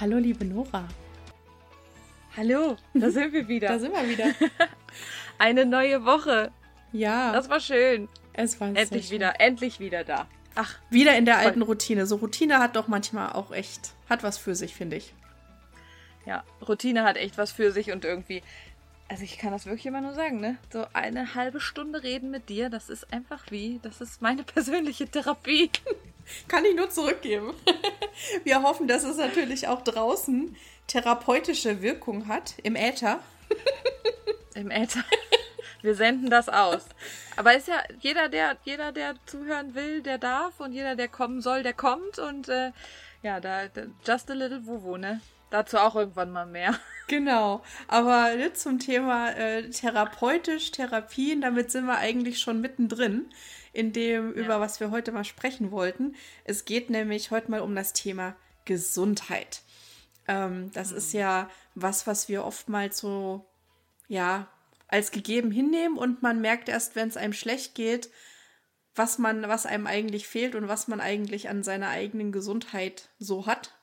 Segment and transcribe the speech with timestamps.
[0.00, 0.86] Hallo, liebe Nora.
[2.36, 3.68] Hallo, da sind wir wieder.
[3.68, 4.26] Da sind wir wieder.
[5.38, 6.50] Eine neue Woche.
[6.92, 7.32] Ja.
[7.32, 8.08] Das war schön.
[8.32, 10.26] Es war endlich wieder, endlich wieder da.
[10.54, 11.46] Ach, wieder in der voll.
[11.46, 12.06] alten Routine.
[12.06, 15.14] So Routine hat doch manchmal auch echt, hat was für sich, finde ich.
[16.26, 18.42] Ja, Routine hat echt was für sich und irgendwie,
[19.08, 20.58] also ich kann das wirklich immer nur sagen, ne?
[20.72, 25.06] So eine halbe Stunde reden mit dir, das ist einfach wie, das ist meine persönliche
[25.06, 25.70] Therapie.
[26.48, 27.52] kann ich nur zurückgeben.
[28.44, 33.20] Wir hoffen, dass es natürlich auch draußen therapeutische Wirkung hat im Äther.
[34.54, 35.04] Im Äther.
[35.82, 36.86] Wir senden das aus.
[37.36, 41.40] Aber ist ja jeder, der jeder, der zuhören will, der darf und jeder, der kommen
[41.40, 42.72] soll, der kommt und äh,
[43.22, 43.64] ja, da,
[44.06, 45.20] just a little wuwu, ne?
[45.50, 46.78] Dazu auch irgendwann mal mehr.
[47.08, 53.26] Genau, aber ne, zum Thema äh, therapeutisch, Therapien, damit sind wir eigentlich schon mittendrin
[53.72, 54.42] in dem, ja.
[54.42, 56.16] über was wir heute mal sprechen wollten.
[56.42, 59.62] Es geht nämlich heute mal um das Thema Gesundheit.
[60.26, 60.96] Ähm, das mhm.
[60.96, 63.46] ist ja was, was wir oftmals so,
[64.08, 64.48] ja,
[64.88, 68.10] als gegeben hinnehmen und man merkt erst, wenn es einem schlecht geht,
[68.94, 73.46] was man, was einem eigentlich fehlt und was man eigentlich an seiner eigenen Gesundheit so
[73.46, 73.75] hat.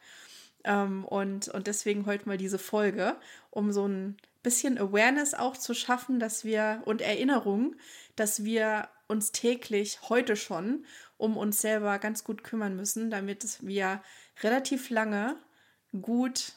[0.63, 3.17] Ähm, und, und deswegen heute mal diese Folge,
[3.49, 7.75] um so ein bisschen Awareness auch zu schaffen, dass wir und Erinnerung,
[8.15, 10.85] dass wir uns täglich heute schon
[11.17, 14.01] um uns selber ganz gut kümmern müssen, damit wir
[14.41, 15.37] relativ lange
[16.01, 16.53] gut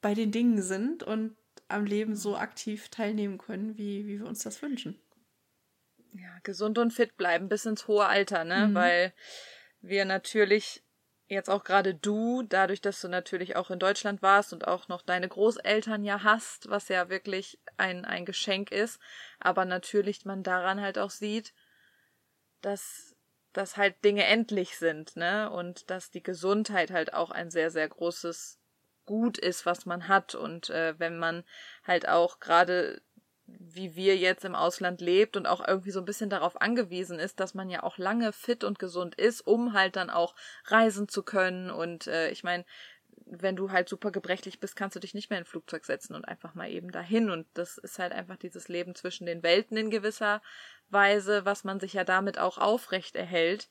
[0.00, 1.36] bei den Dingen sind und
[1.68, 4.98] am Leben so aktiv teilnehmen können, wie, wie wir uns das wünschen.
[6.14, 8.68] Ja, gesund und fit bleiben bis ins hohe Alter, ne?
[8.68, 8.74] Mhm.
[8.74, 9.12] Weil
[9.80, 10.82] wir natürlich
[11.28, 15.02] jetzt auch gerade du, dadurch, dass du natürlich auch in Deutschland warst und auch noch
[15.02, 18.98] deine Großeltern ja hast, was ja wirklich ein, ein Geschenk ist,
[19.38, 21.52] aber natürlich man daran halt auch sieht,
[22.62, 23.14] dass,
[23.52, 25.50] dass halt Dinge endlich sind, ne?
[25.50, 28.58] Und dass die Gesundheit halt auch ein sehr, sehr großes
[29.04, 30.34] Gut ist, was man hat.
[30.34, 31.44] Und äh, wenn man
[31.84, 33.00] halt auch gerade
[33.58, 37.40] wie wir jetzt im Ausland lebt und auch irgendwie so ein bisschen darauf angewiesen ist,
[37.40, 40.34] dass man ja auch lange fit und gesund ist, um halt dann auch
[40.66, 41.70] reisen zu können.
[41.70, 42.64] Und äh, ich meine,
[43.24, 46.14] wenn du halt super gebrechlich bist, kannst du dich nicht mehr in ein Flugzeug setzen
[46.14, 47.30] und einfach mal eben dahin.
[47.30, 50.42] Und das ist halt einfach dieses Leben zwischen den Welten in gewisser
[50.90, 53.68] Weise, was man sich ja damit auch aufrecht erhält,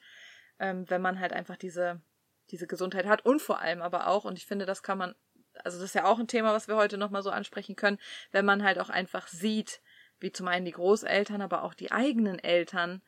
[0.60, 2.02] ähm, wenn man halt einfach diese,
[2.50, 5.16] diese Gesundheit hat und vor allem aber auch, und ich finde, das kann man
[5.64, 8.00] also das ist ja auch ein Thema, was wir heute nochmal so ansprechen können,
[8.32, 9.82] wenn man halt auch einfach sieht,
[10.20, 13.02] wie zum einen die Großeltern, aber auch die eigenen Eltern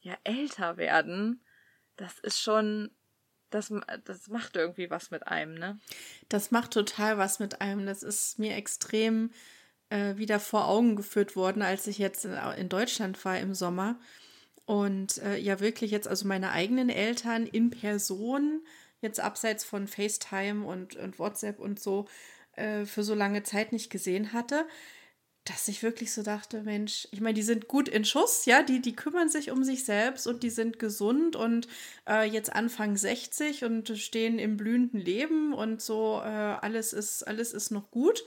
[0.00, 1.44] ja älter werden,
[1.96, 2.90] das ist schon,
[3.50, 3.72] das,
[4.04, 5.78] das macht irgendwie was mit einem, ne?
[6.28, 7.86] Das macht total was mit einem.
[7.86, 9.32] Das ist mir extrem
[9.90, 13.98] äh, wieder vor Augen geführt worden, als ich jetzt in, in Deutschland war im Sommer.
[14.64, 18.62] Und äh, ja, wirklich jetzt, also meine eigenen Eltern in Person
[19.00, 22.06] jetzt abseits von FaceTime und, und WhatsApp und so
[22.52, 24.66] äh, für so lange Zeit nicht gesehen hatte,
[25.44, 28.82] dass ich wirklich so dachte, Mensch, ich meine, die sind gut in Schuss, ja, die,
[28.82, 31.68] die kümmern sich um sich selbst und die sind gesund und
[32.08, 37.52] äh, jetzt Anfang 60 und stehen im blühenden Leben und so, äh, alles, ist, alles
[37.52, 38.22] ist noch gut.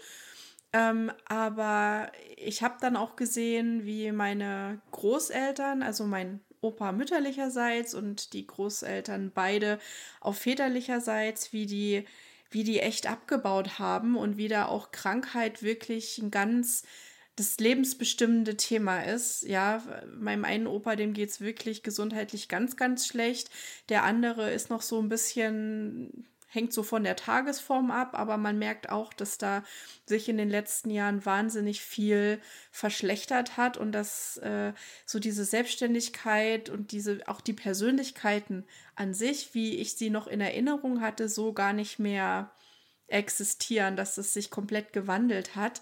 [0.74, 8.34] Ähm, aber ich habe dann auch gesehen, wie meine Großeltern, also mein Opa mütterlicherseits und
[8.34, 9.80] die Großeltern beide
[10.22, 12.06] auf väterlicherseits, wie die,
[12.52, 16.84] wie die echt abgebaut haben und wie da auch Krankheit wirklich ein ganz
[17.36, 19.44] das lebensbestimmende Thema ist.
[19.44, 19.84] Ja,
[20.18, 23.50] meinem einen Opa, dem geht es wirklich gesundheitlich ganz, ganz schlecht.
[23.90, 28.60] Der andere ist noch so ein bisschen hängt so von der Tagesform ab, aber man
[28.60, 29.64] merkt auch, dass da
[30.06, 34.74] sich in den letzten Jahren wahnsinnig viel verschlechtert hat und dass äh,
[35.06, 38.66] so diese Selbstständigkeit und diese auch die Persönlichkeiten
[38.96, 42.52] an sich, wie ich sie noch in Erinnerung hatte, so gar nicht mehr
[43.08, 45.82] existieren, dass es sich komplett gewandelt hat.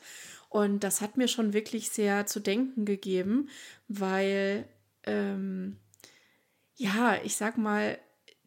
[0.50, 3.50] Und das hat mir schon wirklich sehr zu denken gegeben,
[3.88, 4.68] weil,
[5.04, 5.78] ähm,
[6.76, 7.98] ja, ich sag mal,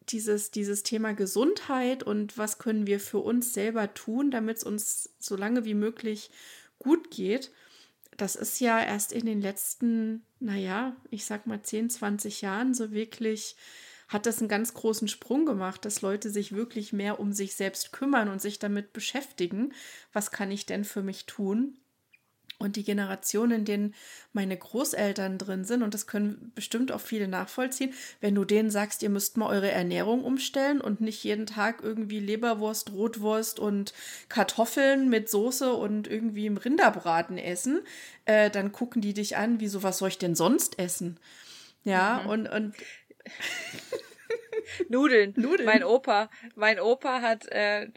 [0.09, 5.09] dieses, dieses Thema Gesundheit und was können wir für uns selber tun, damit es uns
[5.19, 6.29] so lange wie möglich
[6.79, 7.51] gut geht,
[8.17, 12.91] das ist ja erst in den letzten, naja, ich sag mal 10, 20 Jahren so
[12.91, 13.55] wirklich,
[14.07, 17.91] hat das einen ganz großen Sprung gemacht, dass Leute sich wirklich mehr um sich selbst
[17.91, 19.73] kümmern und sich damit beschäftigen.
[20.11, 21.79] Was kann ich denn für mich tun?
[22.63, 23.93] Und die Generation, in denen
[24.31, 29.03] meine Großeltern drin sind, und das können bestimmt auch viele nachvollziehen, wenn du denen sagst,
[29.03, 33.93] ihr müsst mal eure Ernährung umstellen und nicht jeden Tag irgendwie Leberwurst, Rotwurst und
[34.29, 37.81] Kartoffeln mit Soße und irgendwie im Rinderbraten essen,
[38.25, 41.19] äh, dann gucken die dich an, wieso, was soll ich denn sonst essen?
[41.83, 42.29] Ja, mhm.
[42.29, 42.75] und, und
[44.89, 45.33] Nudeln.
[45.35, 45.65] Nudeln.
[45.65, 47.89] Mein Opa, mein Opa hat, äh,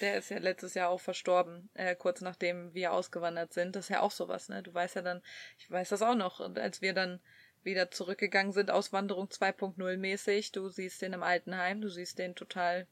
[0.00, 3.76] der ist ja letztes Jahr auch verstorben, äh, kurz nachdem wir ausgewandert sind.
[3.76, 4.62] Das ist ja auch sowas, ne?
[4.62, 5.22] Du weißt ja dann,
[5.58, 7.20] ich weiß das auch noch, als wir dann
[7.62, 12.86] wieder zurückgegangen sind, Auswanderung 2.0 mäßig, du siehst den im Altenheim, du siehst den total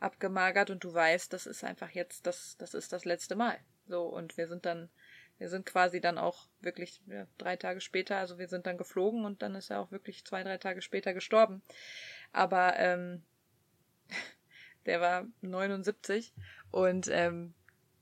[0.00, 3.58] abgemagert und du weißt, das ist einfach jetzt, das, das ist das letzte Mal.
[3.86, 4.88] So, und wir sind dann
[5.38, 9.24] wir sind quasi dann auch wirklich ja, drei Tage später, also wir sind dann geflogen
[9.24, 11.62] und dann ist er auch wirklich zwei, drei Tage später gestorben.
[12.32, 13.22] Aber ähm,
[14.86, 16.32] der war 79
[16.70, 17.54] und ähm,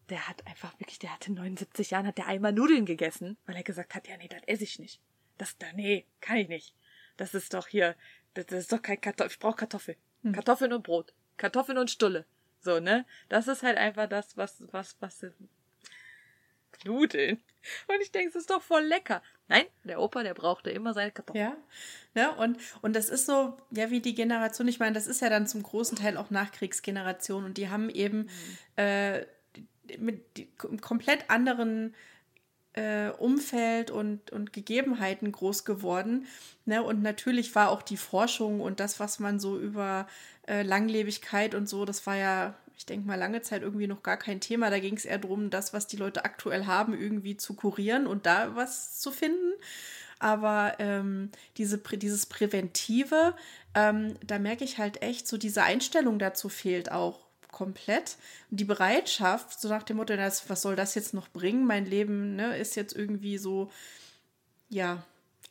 [0.08, 3.62] der hat einfach wirklich, der hatte 79 Jahren, hat der einmal Nudeln gegessen, weil er
[3.62, 5.00] gesagt hat, ja, nee, das esse ich nicht.
[5.38, 6.74] Das da, nee, kann ich nicht.
[7.16, 7.96] Das ist doch hier,
[8.34, 9.96] das, das ist doch kein Kartoffel, ich brauche Kartoffel.
[10.22, 10.32] Hm.
[10.32, 11.12] Kartoffeln und Brot.
[11.36, 12.24] Kartoffeln und Stulle.
[12.60, 13.04] So, ne?
[13.28, 15.26] Das ist halt einfach das, was, was, was,
[16.84, 17.40] Nudeln.
[17.88, 19.22] Und ich denke, es ist doch voll lecker.
[19.48, 21.44] Nein, der Opa, der brauchte immer seine Kartoffeln.
[21.44, 21.56] Ja,
[22.14, 25.30] ne, und, und das ist so, ja, wie die Generation, ich meine, das ist ja
[25.30, 28.28] dann zum großen Teil auch Nachkriegsgeneration und die haben eben mhm.
[28.76, 29.26] äh,
[29.98, 31.94] mit die, komplett anderen
[32.72, 36.26] äh, Umfeld und, und Gegebenheiten groß geworden.
[36.64, 36.82] Ne?
[36.82, 40.06] Und natürlich war auch die Forschung und das, was man so über
[40.46, 44.18] äh, Langlebigkeit und so, das war ja ich denke mal, lange Zeit irgendwie noch gar
[44.18, 44.70] kein Thema.
[44.70, 48.26] Da ging es eher darum, das, was die Leute aktuell haben, irgendwie zu kurieren und
[48.26, 49.52] da was zu finden.
[50.18, 53.34] Aber ähm, diese, dieses Präventive,
[53.74, 58.16] ähm, da merke ich halt echt, so diese Einstellung dazu fehlt auch komplett.
[58.50, 61.66] Und die Bereitschaft, so nach dem Motto, was soll das jetzt noch bringen?
[61.66, 63.70] Mein Leben ne, ist jetzt irgendwie so,
[64.68, 65.02] ja,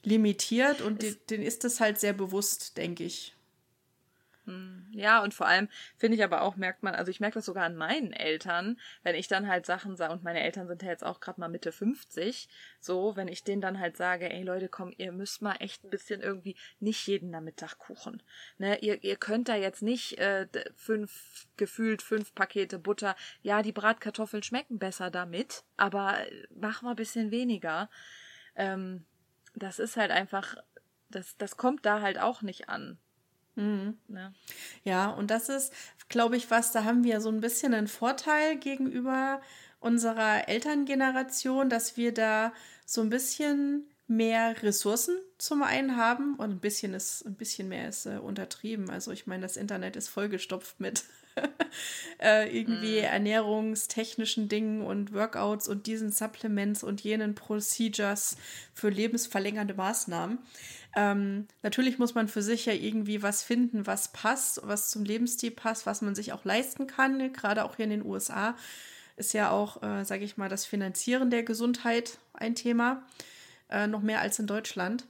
[0.03, 3.34] limitiert und denen ist das halt sehr bewusst, denke ich.
[4.45, 4.87] Hm.
[4.91, 7.65] Ja, und vor allem finde ich aber auch, merkt man, also ich merke das sogar
[7.65, 11.03] an meinen Eltern, wenn ich dann halt Sachen sage, und meine Eltern sind ja jetzt
[11.03, 12.47] auch gerade mal Mitte 50,
[12.79, 15.89] so, wenn ich denen dann halt sage, ey Leute, komm, ihr müsst mal echt ein
[15.89, 18.21] bisschen irgendwie nicht jeden Nachmittag Kuchen.
[18.57, 23.15] Ne, ihr, ihr könnt da jetzt nicht äh, fünf, gefühlt fünf Pakete Butter.
[23.41, 26.17] Ja, die Bratkartoffeln schmecken besser damit, aber
[26.55, 27.89] mach mal ein bisschen weniger.
[28.55, 29.05] Ähm,
[29.55, 30.55] das ist halt einfach,
[31.09, 32.99] das, das kommt da halt auch nicht an.
[33.55, 33.97] Mhm.
[34.09, 34.33] Ja.
[34.83, 35.73] ja, und das ist,
[36.09, 39.41] glaube ich, was, da haben wir so ein bisschen einen Vorteil gegenüber
[39.79, 42.53] unserer Elterngeneration, dass wir da
[42.85, 47.89] so ein bisschen mehr Ressourcen zum einen haben und ein bisschen ist ein bisschen mehr
[47.89, 48.89] ist äh, untertrieben.
[48.89, 51.03] Also ich meine, das Internet ist vollgestopft mit
[52.19, 53.05] äh, irgendwie mm.
[53.05, 58.37] ernährungstechnischen Dingen und Workouts und diesen Supplements und jenen Procedures
[58.73, 60.39] für lebensverlängernde Maßnahmen.
[60.95, 65.51] Ähm, natürlich muss man für sich ja irgendwie was finden, was passt, was zum Lebensstil
[65.51, 67.33] passt, was man sich auch leisten kann.
[67.33, 68.55] Gerade auch hier in den USA
[69.17, 73.03] ist ja auch, äh, sage ich mal, das Finanzieren der Gesundheit ein Thema,
[73.69, 75.05] äh, noch mehr als in Deutschland.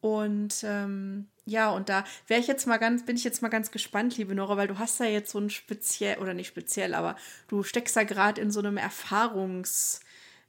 [0.00, 3.70] Und ähm, ja, und da wäre ich jetzt mal ganz, bin ich jetzt mal ganz
[3.70, 7.16] gespannt, liebe Nora, weil du hast ja jetzt so ein speziell, oder nicht speziell, aber
[7.48, 10.00] du steckst da gerade in so einem Erfahrungs-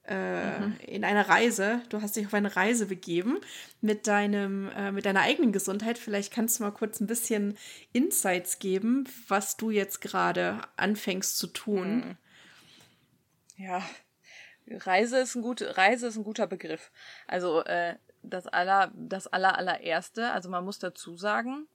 [0.10, 0.75] äh, mhm.
[0.88, 1.82] in einer Reise.
[1.89, 3.38] Du hast dich auf eine Reise begeben
[3.79, 6.00] mit deinem, äh, mit deiner eigenen Gesundheit.
[6.00, 7.58] Vielleicht kannst du mal kurz ein bisschen
[7.94, 11.98] Insights geben, was du jetzt gerade anfängst zu tun.
[11.98, 12.18] Mhm.
[13.58, 13.84] Ja,
[14.68, 16.91] Reise ist ein gut, Reise ist ein guter Begriff.
[17.27, 20.32] Also äh, das aller, das aller allererste.
[20.32, 21.68] Also man muss dazu sagen,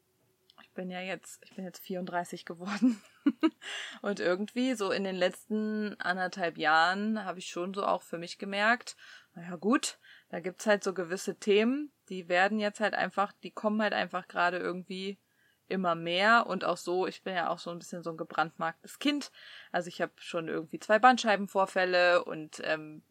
[0.63, 3.01] ich bin ja jetzt, ich bin jetzt 34 geworden.
[4.03, 8.39] und irgendwie so in den letzten anderthalb Jahren habe ich schon so auch für mich
[8.39, 8.97] gemerkt,
[9.35, 9.99] naja gut,
[10.29, 14.29] da gibt's halt so gewisse Themen, die werden jetzt halt einfach, die kommen halt einfach
[14.29, 15.19] gerade irgendwie
[15.67, 18.99] immer mehr und auch so, ich bin ja auch so ein bisschen so ein gebrandmarktes
[18.99, 19.33] Kind.
[19.73, 23.03] Also ich habe schon irgendwie zwei Bandscheibenvorfälle und ähm,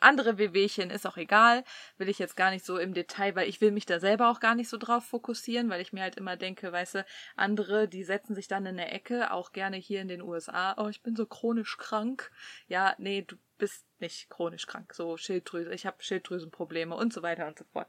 [0.00, 1.64] andere Wehwehchen ist auch egal,
[1.98, 4.40] will ich jetzt gar nicht so im Detail, weil ich will mich da selber auch
[4.40, 7.06] gar nicht so drauf fokussieren, weil ich mir halt immer denke, weißt du,
[7.36, 10.88] andere, die setzen sich dann in eine Ecke, auch gerne hier in den USA, oh,
[10.88, 12.30] ich bin so chronisch krank.
[12.68, 17.46] Ja, nee, du bist nicht chronisch krank, so Schilddrüse, ich habe Schilddrüsenprobleme und so weiter
[17.46, 17.88] und so fort.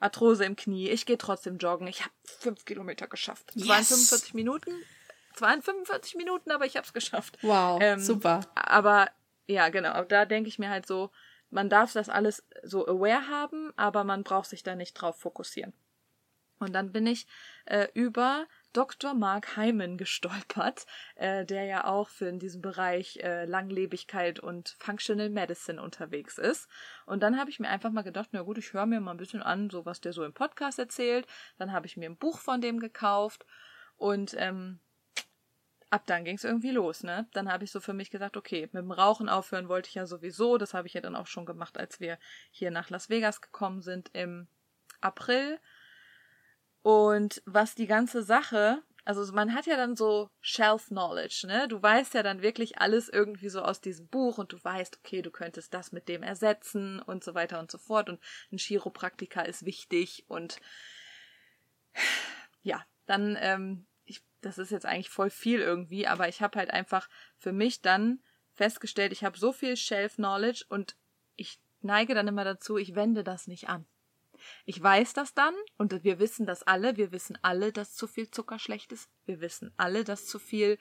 [0.00, 3.52] Arthrose im Knie, ich gehe trotzdem joggen, ich habe fünf Kilometer geschafft.
[3.54, 3.88] Yes.
[3.88, 4.72] 45 Minuten,
[5.34, 7.38] 42 Minuten, aber ich habe es geschafft.
[7.42, 8.40] Wow, ähm, super.
[8.54, 9.10] Aber
[9.46, 11.10] ja, genau, da denke ich mir halt so,
[11.50, 15.72] man darf das alles so aware haben, aber man braucht sich da nicht drauf fokussieren.
[16.60, 17.26] Und dann bin ich
[17.64, 19.14] äh, über Dr.
[19.14, 25.30] Mark Hyman gestolpert, äh, der ja auch für in diesem Bereich äh, Langlebigkeit und Functional
[25.30, 26.68] Medicine unterwegs ist.
[27.06, 29.16] Und dann habe ich mir einfach mal gedacht, na gut, ich höre mir mal ein
[29.16, 31.26] bisschen an, so was der so im Podcast erzählt.
[31.56, 33.46] Dann habe ich mir ein Buch von dem gekauft
[33.96, 34.80] und ähm,
[35.90, 37.28] ab dann ging es irgendwie los, ne?
[37.32, 40.06] Dann habe ich so für mich gesagt, okay, mit dem Rauchen aufhören wollte ich ja
[40.06, 40.56] sowieso.
[40.56, 42.18] Das habe ich ja dann auch schon gemacht, als wir
[42.50, 44.46] hier nach Las Vegas gekommen sind im
[45.00, 45.58] April.
[46.82, 51.66] Und was die ganze Sache, also man hat ja dann so Shelf Knowledge, ne?
[51.66, 55.22] Du weißt ja dann wirklich alles irgendwie so aus diesem Buch und du weißt, okay,
[55.22, 58.20] du könntest das mit dem ersetzen und so weiter und so fort und
[58.52, 60.60] ein Chiropraktiker ist wichtig und
[62.62, 63.86] ja, dann ähm,
[64.40, 68.20] das ist jetzt eigentlich voll viel irgendwie, aber ich habe halt einfach für mich dann
[68.54, 70.96] festgestellt, ich habe so viel Shelf Knowledge und
[71.36, 73.86] ich neige dann immer dazu, ich wende das nicht an.
[74.64, 76.96] Ich weiß das dann und wir wissen das alle.
[76.96, 79.10] Wir wissen alle, dass zu viel Zucker schlecht ist.
[79.26, 80.78] Wir wissen alle, dass zu viel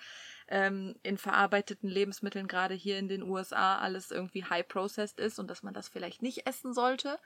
[0.47, 5.47] ähm, in verarbeiteten Lebensmitteln, gerade hier in den USA, alles irgendwie high processed ist und
[5.47, 7.19] dass man das vielleicht nicht essen sollte.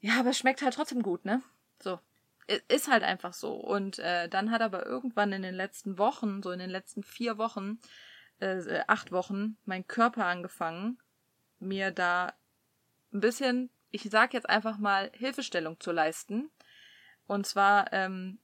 [0.00, 1.42] Ja, aber es schmeckt halt trotzdem gut, ne?
[1.82, 1.98] So
[2.68, 3.54] ist halt einfach so.
[3.54, 7.38] Und äh, dann hat aber irgendwann in den letzten Wochen, so in den letzten vier
[7.38, 7.78] Wochen,
[8.40, 10.98] äh, acht Wochen, mein Körper angefangen,
[11.58, 12.32] mir da
[13.12, 16.50] ein bisschen, ich sag jetzt einfach mal, Hilfestellung zu leisten.
[17.26, 18.38] Und zwar, ähm,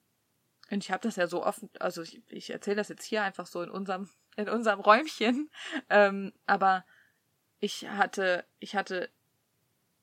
[0.70, 3.46] und ich habe das ja so offen, also ich, ich erzähle das jetzt hier einfach
[3.46, 5.50] so in unserem, in unserem Räumchen,
[5.88, 6.84] ähm, aber
[7.58, 9.08] ich hatte, ich hatte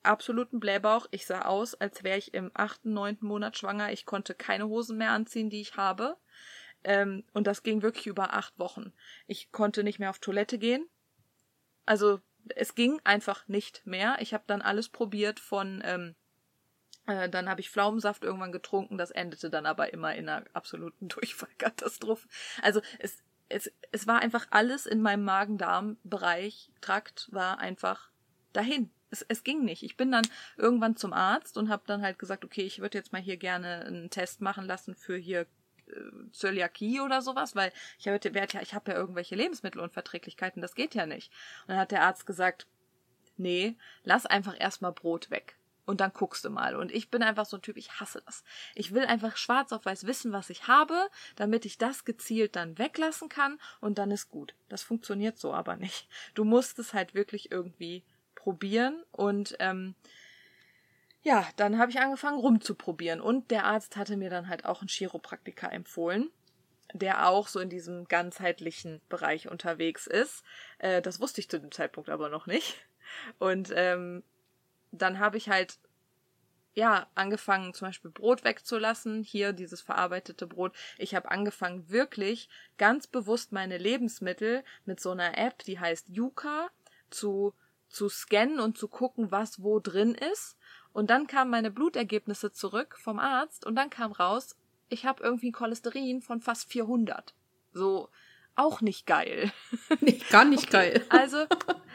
[0.04, 1.06] absoluten Blähbauch.
[1.10, 3.92] Ich sah aus, als wäre ich im achten, neunten Monat schwanger.
[3.92, 6.16] Ich konnte keine Hosen mehr anziehen, die ich habe.
[6.84, 8.92] Ähm, und das ging wirklich über acht Wochen.
[9.26, 10.86] Ich konnte nicht mehr auf Toilette gehen.
[11.86, 12.20] Also
[12.54, 14.16] es ging einfach nicht mehr.
[14.20, 16.14] Ich habe dann alles probiert von, ähm,
[17.06, 18.98] äh, dann habe ich Pflaumensaft irgendwann getrunken.
[18.98, 22.28] Das endete dann aber immer in einer absoluten Durchfallkatastrophe.
[22.62, 28.10] Also es, es, es war einfach alles in meinem Magen-Darm-Bereich, Trakt war einfach
[28.52, 29.82] dahin es, es ging nicht.
[29.82, 33.12] Ich bin dann irgendwann zum Arzt und habe dann halt gesagt, okay, ich würde jetzt
[33.12, 35.46] mal hier gerne einen Test machen lassen für hier
[35.86, 40.94] äh, Zöliakie oder sowas, weil ich habe ja, ich habe ja irgendwelche Lebensmittelunverträglichkeiten, das geht
[40.94, 41.32] ja nicht.
[41.62, 42.66] Und dann hat der Arzt gesagt,
[43.36, 45.56] nee, lass einfach erstmal Brot weg.
[45.86, 46.76] Und dann guckst du mal.
[46.76, 48.42] Und ich bin einfach so ein Typ, ich hasse das.
[48.74, 52.78] Ich will einfach schwarz auf weiß wissen, was ich habe, damit ich das gezielt dann
[52.78, 54.54] weglassen kann und dann ist gut.
[54.70, 56.08] Das funktioniert so aber nicht.
[56.34, 58.02] Du musst es halt wirklich irgendwie
[58.44, 59.94] probieren und ähm,
[61.22, 64.88] ja, dann habe ich angefangen rumzuprobieren und der Arzt hatte mir dann halt auch einen
[64.88, 66.30] Chiropraktiker empfohlen,
[66.92, 70.44] der auch so in diesem ganzheitlichen Bereich unterwegs ist.
[70.78, 72.84] Äh, das wusste ich zu dem Zeitpunkt aber noch nicht.
[73.38, 74.22] Und ähm,
[74.92, 75.78] dann habe ich halt
[76.74, 80.74] ja, angefangen, zum Beispiel Brot wegzulassen, hier dieses verarbeitete Brot.
[80.98, 86.68] Ich habe angefangen, wirklich ganz bewusst meine Lebensmittel mit so einer App, die heißt Yuka,
[87.10, 87.54] zu
[87.94, 90.56] zu scannen und zu gucken, was wo drin ist.
[90.92, 94.56] Und dann kamen meine Blutergebnisse zurück vom Arzt und dann kam raus,
[94.88, 97.34] ich habe irgendwie Cholesterin von fast 400.
[97.72, 98.08] So,
[98.54, 99.50] auch nicht geil.
[100.00, 101.06] Nee, gar nicht okay, geil.
[101.08, 101.46] Also,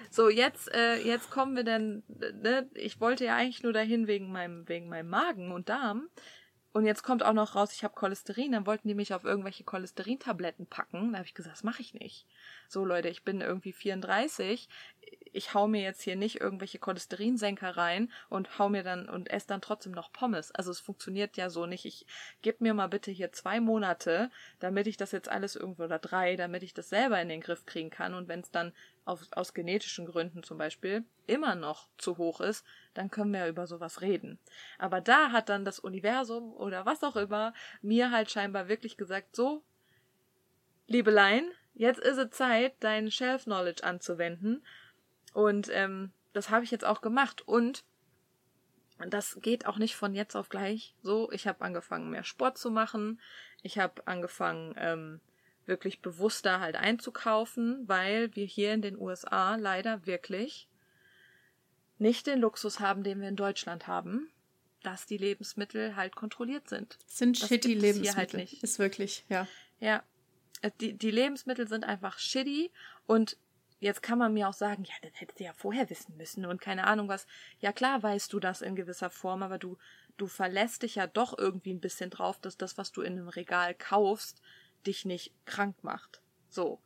[0.09, 4.31] so jetzt, äh, jetzt kommen wir denn, ne, ich wollte ja eigentlich nur dahin wegen
[4.31, 6.09] meinem, wegen meinem Magen und Darm.
[6.71, 8.51] Und jetzt kommt auch noch raus, ich habe Cholesterin.
[8.51, 11.11] Dann wollten die mich auf irgendwelche Cholesterintabletten packen.
[11.11, 12.27] Da habe ich gesagt, das mache ich nicht.
[12.67, 14.69] So Leute, ich bin irgendwie 34
[15.33, 19.47] ich hau mir jetzt hier nicht irgendwelche Cholesterinsenker rein und hau mir dann und esse
[19.47, 20.51] dann trotzdem noch Pommes.
[20.51, 21.85] Also es funktioniert ja so nicht.
[21.85, 22.05] Ich
[22.41, 26.35] gib mir mal bitte hier zwei Monate, damit ich das jetzt alles irgendwo oder drei,
[26.35, 28.13] damit ich das selber in den Griff kriegen kann.
[28.13, 28.73] Und wenn es dann
[29.05, 33.47] auf, aus genetischen Gründen zum Beispiel immer noch zu hoch ist, dann können wir ja
[33.47, 34.39] über sowas reden.
[34.77, 39.35] Aber da hat dann das Universum oder was auch immer mir halt scheinbar wirklich gesagt,
[39.35, 39.63] so,
[40.87, 44.63] Liebelein, jetzt ist es Zeit, dein Shelf Knowledge anzuwenden
[45.33, 47.41] und ähm, das habe ich jetzt auch gemacht.
[47.47, 47.83] Und
[49.07, 51.31] das geht auch nicht von jetzt auf gleich so.
[51.31, 53.19] Ich habe angefangen, mehr Sport zu machen.
[53.63, 55.21] Ich habe angefangen, ähm,
[55.65, 60.67] wirklich bewusster halt einzukaufen, weil wir hier in den USA leider wirklich
[61.97, 64.29] nicht den Luxus haben, den wir in Deutschland haben,
[64.83, 66.97] dass die Lebensmittel halt kontrolliert sind.
[67.05, 68.15] Sind Das shitty hier Lebensmittel.
[68.17, 68.63] halt nicht.
[68.63, 69.47] Ist wirklich, ja.
[69.79, 70.03] Ja.
[70.61, 72.71] Äh, Die, die Lebensmittel sind einfach shitty
[73.05, 73.37] und
[73.79, 76.61] jetzt kann man mir auch sagen, ja, das hättest du ja vorher wissen müssen und
[76.61, 77.25] keine Ahnung was.
[77.59, 79.77] Ja klar weißt du das in gewisser Form, aber du,
[80.17, 83.29] du verlässt dich ja doch irgendwie ein bisschen drauf, dass das, was du in einem
[83.29, 84.41] Regal kaufst,
[84.85, 86.21] dich nicht krank macht.
[86.49, 86.79] So.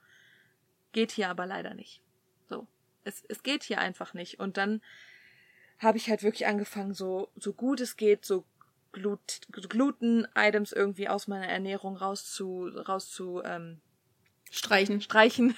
[0.92, 2.02] Geht hier aber leider nicht.
[2.48, 2.68] So.
[3.04, 4.40] Es, es geht hier einfach nicht.
[4.40, 4.82] Und dann
[5.80, 8.46] habe ich halt wirklich angefangen, so, so gut es geht, so
[8.92, 13.82] Glut, Gluten-Items irgendwie aus meiner Ernährung rauszu, rauszu ähm,
[14.54, 15.02] Streichen.
[15.02, 15.56] streichen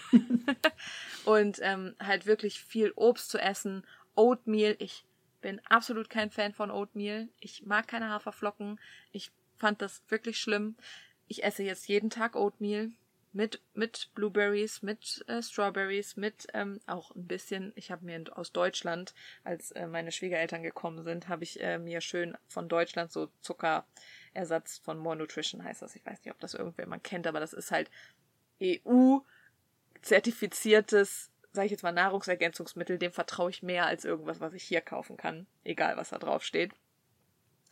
[1.26, 3.86] und ähm, halt wirklich viel Obst zu essen.
[4.16, 5.06] Oatmeal, ich
[5.42, 7.28] bin absolut kein Fan von Oatmeal.
[7.40, 8.80] Ich mag keine Haferflocken.
[9.12, 10.76] Ich fand das wirklich schlimm.
[11.28, 12.90] Ich esse jetzt jeden Tag Oatmeal
[13.34, 17.74] mit mit Blueberries, mit äh, Strawberries, mit ähm, auch ein bisschen.
[17.76, 22.00] Ich habe mir aus Deutschland, als äh, meine Schwiegereltern gekommen sind, habe ich äh, mir
[22.00, 25.98] schön von Deutschland so Zuckerersatz von More Nutrition heißt das.
[25.98, 27.92] Ich weiß nicht, ob das irgendwer mal kennt, aber das ist halt
[28.62, 34.82] EU-zertifiziertes, sage ich jetzt mal, Nahrungsergänzungsmittel, dem vertraue ich mehr als irgendwas, was ich hier
[34.82, 36.72] kaufen kann, egal was da drauf steht.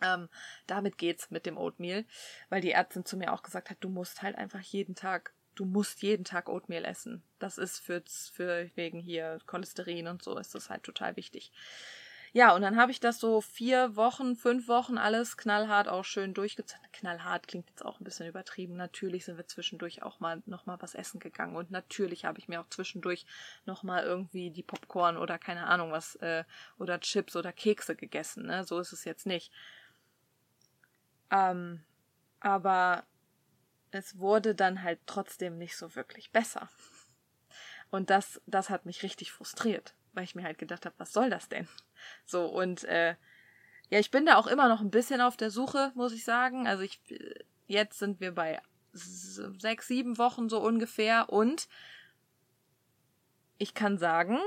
[0.01, 0.29] Ähm,
[0.67, 2.05] damit geht's mit dem Oatmeal,
[2.49, 5.65] weil die Ärztin zu mir auch gesagt hat, du musst halt einfach jeden Tag, du
[5.65, 7.23] musst jeden Tag Oatmeal essen.
[7.39, 11.51] Das ist für, für wegen hier Cholesterin und so ist das halt total wichtig.
[12.35, 16.33] Ja, und dann habe ich das so vier Wochen, fünf Wochen alles knallhart auch schön
[16.33, 16.83] durchgezogen.
[16.91, 18.75] Knallhart klingt jetzt auch ein bisschen übertrieben.
[18.75, 22.47] Natürlich sind wir zwischendurch auch mal noch mal was essen gegangen und natürlich habe ich
[22.47, 23.27] mir auch zwischendurch
[23.65, 26.43] noch mal irgendwie die Popcorn oder keine Ahnung was äh,
[26.79, 28.47] oder Chips oder Kekse gegessen.
[28.47, 28.63] Ne?
[28.63, 29.51] So ist es jetzt nicht.
[31.29, 31.83] Ähm,
[32.39, 33.03] aber
[33.91, 36.67] es wurde dann halt trotzdem nicht so wirklich besser.
[37.91, 41.29] Und das, das hat mich richtig frustriert, weil ich mir halt gedacht habe, was soll
[41.29, 41.67] das denn?
[42.25, 43.15] So, und äh,
[43.89, 46.67] ja, ich bin da auch immer noch ein bisschen auf der Suche, muss ich sagen.
[46.67, 46.99] Also ich,
[47.67, 51.67] jetzt sind wir bei sechs, sieben Wochen so ungefähr und
[53.57, 54.39] ich kann sagen,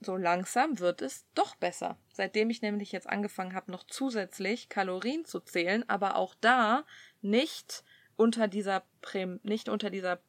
[0.00, 1.98] so langsam wird es doch besser.
[2.12, 6.84] Seitdem ich nämlich jetzt angefangen habe, noch zusätzlich Kalorien zu zählen, aber auch da
[7.20, 7.84] nicht
[8.16, 10.20] unter dieser Präm nicht unter dieser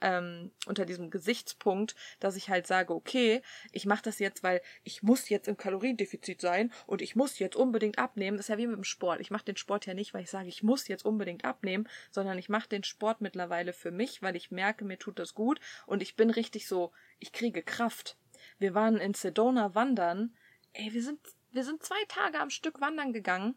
[0.00, 5.02] ähm, unter diesem Gesichtspunkt, dass ich halt sage, okay, ich mache das jetzt, weil ich
[5.02, 8.36] muss jetzt im Kaloriendefizit sein und ich muss jetzt unbedingt abnehmen.
[8.36, 9.20] Das ist ja wie mit dem Sport.
[9.20, 12.38] Ich mache den Sport ja nicht, weil ich sage, ich muss jetzt unbedingt abnehmen, sondern
[12.38, 16.02] ich mache den Sport mittlerweile für mich, weil ich merke, mir tut das gut und
[16.02, 18.16] ich bin richtig so, ich kriege Kraft.
[18.58, 20.34] Wir waren in Sedona wandern.
[20.72, 23.54] Ey, wir sind, wir sind zwei Tage am Stück wandern gegangen.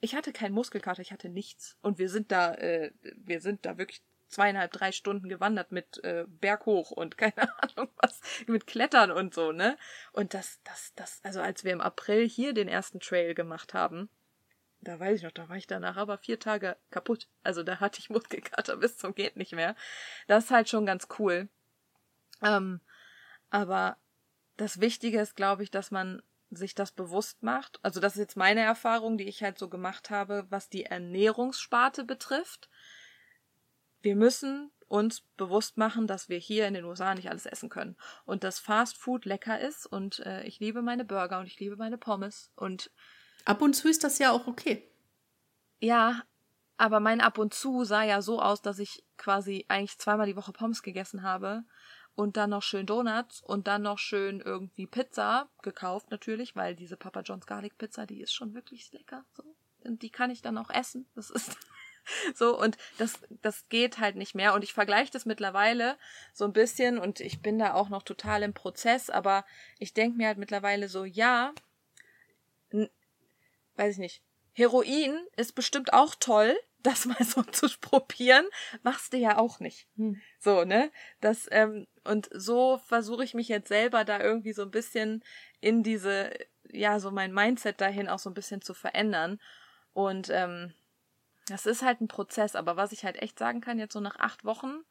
[0.00, 1.76] Ich hatte keinen Muskelkater, ich hatte nichts.
[1.80, 6.24] Und wir sind da, äh, wir sind da wirklich zweieinhalb, drei Stunden gewandert mit äh,
[6.26, 9.76] Berghoch und keine Ahnung was, mit Klettern und so, ne?
[10.12, 14.08] Und das, das, das, also als wir im April hier den ersten Trail gemacht haben,
[14.80, 17.28] da weiß ich noch, da war ich danach aber vier Tage kaputt.
[17.42, 19.74] Also da hatte ich Muskelkater bis zum geht nicht mehr.
[20.26, 21.48] Das ist halt schon ganz cool.
[22.42, 22.80] Ähm,
[23.50, 23.96] aber
[24.56, 27.80] das Wichtige ist, glaube ich, dass man sich das bewusst macht.
[27.82, 32.04] Also das ist jetzt meine Erfahrung, die ich halt so gemacht habe, was die Ernährungssparte
[32.04, 32.68] betrifft.
[34.04, 37.96] Wir müssen uns bewusst machen, dass wir hier in den USA nicht alles essen können
[38.26, 41.76] und dass Fast Food lecker ist und äh, ich liebe meine Burger und ich liebe
[41.76, 42.90] meine Pommes und
[43.46, 44.86] Ab und zu ist das ja auch okay.
[45.80, 46.22] ja,
[46.76, 50.36] aber mein Ab und zu sah ja so aus, dass ich quasi eigentlich zweimal die
[50.36, 51.64] Woche Pommes gegessen habe
[52.14, 56.98] und dann noch schön Donuts und dann noch schön irgendwie Pizza gekauft natürlich, weil diese
[56.98, 59.44] Papa John's Garlic Pizza, die ist schon wirklich lecker so
[59.82, 61.06] und die kann ich dann auch essen.
[61.14, 61.56] Das ist
[62.34, 65.96] so und das das geht halt nicht mehr und ich vergleiche das mittlerweile
[66.32, 69.44] so ein bisschen und ich bin da auch noch total im Prozess, aber
[69.78, 71.52] ich denke mir halt mittlerweile so, ja,
[73.76, 78.44] weiß ich nicht, Heroin ist bestimmt auch toll, das mal so zu probieren,
[78.82, 79.88] machst du ja auch nicht.
[79.96, 80.20] Hm.
[80.38, 80.90] So, ne?
[81.20, 85.24] Das, ähm, und so versuche ich mich jetzt selber da irgendwie so ein bisschen
[85.60, 86.30] in diese,
[86.70, 89.40] ja, so mein Mindset dahin auch so ein bisschen zu verändern.
[89.94, 90.74] Und ähm,
[91.46, 94.18] das ist halt ein Prozess, aber was ich halt echt sagen kann, jetzt so nach
[94.18, 94.84] acht Wochen,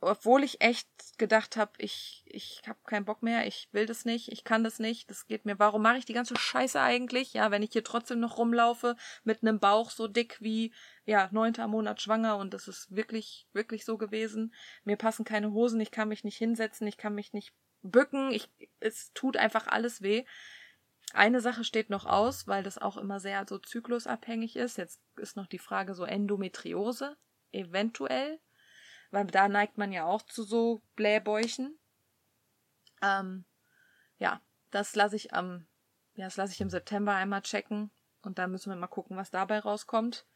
[0.00, 4.30] obwohl ich echt gedacht habe, ich, ich habe keinen Bock mehr, ich will das nicht,
[4.30, 7.34] ich kann das nicht, das geht mir, warum mache ich die ganze Scheiße eigentlich?
[7.34, 8.94] Ja, wenn ich hier trotzdem noch rumlaufe
[9.24, 10.72] mit einem Bauch so dick wie,
[11.04, 14.54] ja, neunter Monat schwanger und das ist wirklich, wirklich so gewesen.
[14.84, 18.48] Mir passen keine Hosen, ich kann mich nicht hinsetzen, ich kann mich nicht bücken, ich,
[18.78, 20.24] es tut einfach alles weh.
[21.14, 24.76] Eine Sache steht noch aus, weil das auch immer sehr so zyklusabhängig ist.
[24.76, 27.16] Jetzt ist noch die Frage so Endometriose,
[27.52, 28.38] eventuell
[29.10, 31.78] weil da neigt man ja auch zu so Blähbäuchen.
[33.02, 33.44] Ähm,
[34.18, 34.40] ja,
[34.70, 35.66] Das lasse ich am,
[36.14, 37.90] ja, das lasse ich im September einmal checken
[38.22, 40.26] und dann müssen wir mal gucken, was dabei rauskommt.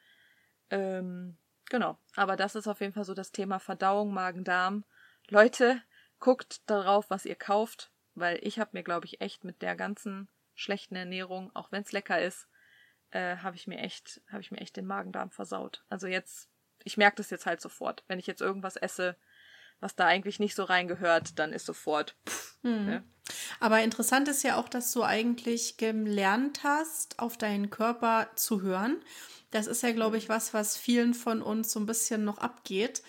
[0.71, 1.37] Ähm,
[1.69, 1.99] genau.
[2.17, 4.85] Aber das ist auf jeden Fall so das Thema Verdauung, Magen-Darm.
[5.29, 5.83] Leute,
[6.19, 10.29] guckt darauf, was ihr kauft, weil ich habe mir, glaube ich, echt mit der ganzen
[10.55, 12.49] schlechten Ernährung, auch wenn es lecker ist,
[13.11, 15.85] äh, habe ich mir echt, habe ich mir echt den Magen-Darm versaut.
[15.89, 16.49] Also jetzt,
[16.85, 18.05] ich merke das jetzt halt sofort.
[18.09, 19.17] Wenn ich jetzt irgendwas esse,
[19.81, 22.17] was da eigentlich nicht so reingehört, dann ist sofort.
[22.29, 22.87] Pff, hm.
[22.87, 23.05] ne?
[23.61, 29.03] Aber interessant ist ja auch, dass du eigentlich gelernt hast, auf deinen Körper zu hören.
[29.53, 33.03] Das ist ja, glaube ich, was, was vielen von uns so ein bisschen noch abgeht.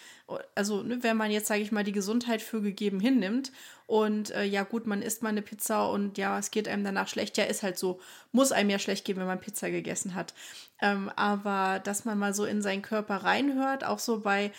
[0.55, 3.51] Also, ne, wenn man jetzt, sage ich mal, die Gesundheit für gegeben hinnimmt
[3.87, 7.07] und äh, ja, gut, man isst mal eine Pizza und ja, es geht einem danach
[7.07, 7.37] schlecht.
[7.37, 8.01] Ja, ist halt so.
[8.33, 10.33] Muss einem ja schlecht gehen, wenn man Pizza gegessen hat.
[10.81, 14.51] Ähm, aber dass man mal so in seinen Körper reinhört, auch so bei,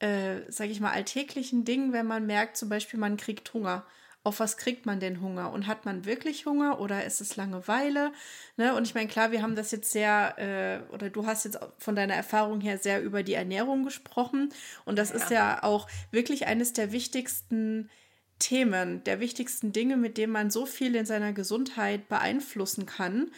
[0.00, 3.84] äh, sage ich mal, alltäglichen Dingen, wenn man merkt, zum Beispiel, man kriegt Hunger
[4.24, 5.52] auf was kriegt man denn Hunger?
[5.52, 8.10] Und hat man wirklich Hunger oder ist es Langeweile?
[8.56, 8.74] Ne?
[8.74, 11.94] Und ich meine, klar, wir haben das jetzt sehr, äh, oder du hast jetzt von
[11.94, 14.48] deiner Erfahrung her sehr über die Ernährung gesprochen.
[14.86, 15.16] Und das ja.
[15.16, 17.90] ist ja auch wirklich eines der wichtigsten
[18.38, 23.30] Themen, der wichtigsten Dinge, mit denen man so viel in seiner Gesundheit beeinflussen kann.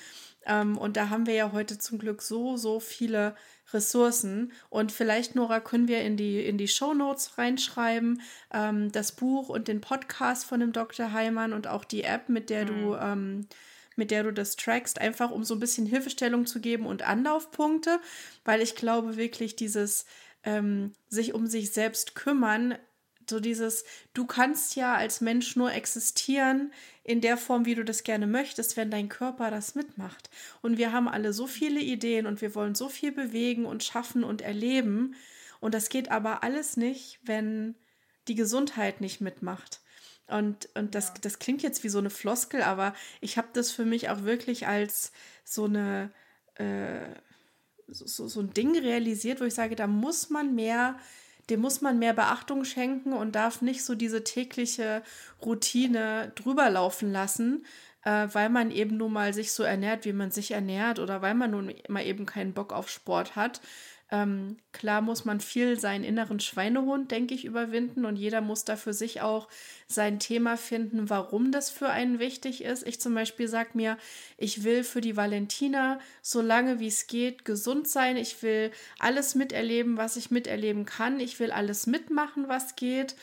[0.46, 3.34] Ähm, und da haben wir ja heute zum Glück so, so viele
[3.72, 4.52] Ressourcen.
[4.70, 9.48] Und vielleicht, Nora, können wir in die, in die Show Notes reinschreiben, ähm, das Buch
[9.48, 11.12] und den Podcast von dem Dr.
[11.12, 12.68] Heimann und auch die App, mit der mhm.
[12.68, 13.46] du, ähm,
[13.96, 17.98] mit der du das trackst, einfach um so ein bisschen Hilfestellung zu geben und Anlaufpunkte,
[18.44, 20.06] weil ich glaube wirklich, dieses
[20.44, 22.76] ähm, sich um sich selbst kümmern
[23.28, 23.84] so dieses,
[24.14, 26.72] du kannst ja als Mensch nur existieren
[27.04, 30.30] in der Form, wie du das gerne möchtest, wenn dein Körper das mitmacht.
[30.62, 34.24] Und wir haben alle so viele Ideen und wir wollen so viel bewegen und schaffen
[34.24, 35.14] und erleben.
[35.60, 37.74] Und das geht aber alles nicht, wenn
[38.28, 39.80] die Gesundheit nicht mitmacht.
[40.26, 43.84] Und, und das, das klingt jetzt wie so eine Floskel, aber ich habe das für
[43.84, 45.12] mich auch wirklich als
[45.44, 46.10] so eine
[46.56, 47.06] äh,
[47.88, 50.98] so, so ein Ding realisiert, wo ich sage, da muss man mehr
[51.50, 55.02] dem muss man mehr Beachtung schenken und darf nicht so diese tägliche
[55.44, 57.64] Routine drüber laufen lassen,
[58.04, 61.34] äh, weil man eben nun mal sich so ernährt, wie man sich ernährt oder weil
[61.34, 63.60] man nun mal eben keinen Bock auf Sport hat.
[64.12, 68.76] Ähm, klar muss man viel seinen inneren Schweinehund, denke ich, überwinden und jeder muss da
[68.76, 69.48] für sich auch
[69.88, 72.86] sein Thema finden, warum das für einen wichtig ist.
[72.86, 73.98] Ich zum Beispiel sage mir,
[74.36, 78.16] ich will für die Valentina so lange wie es geht gesund sein.
[78.16, 81.18] Ich will alles miterleben, was ich miterleben kann.
[81.18, 83.16] Ich will alles mitmachen, was geht.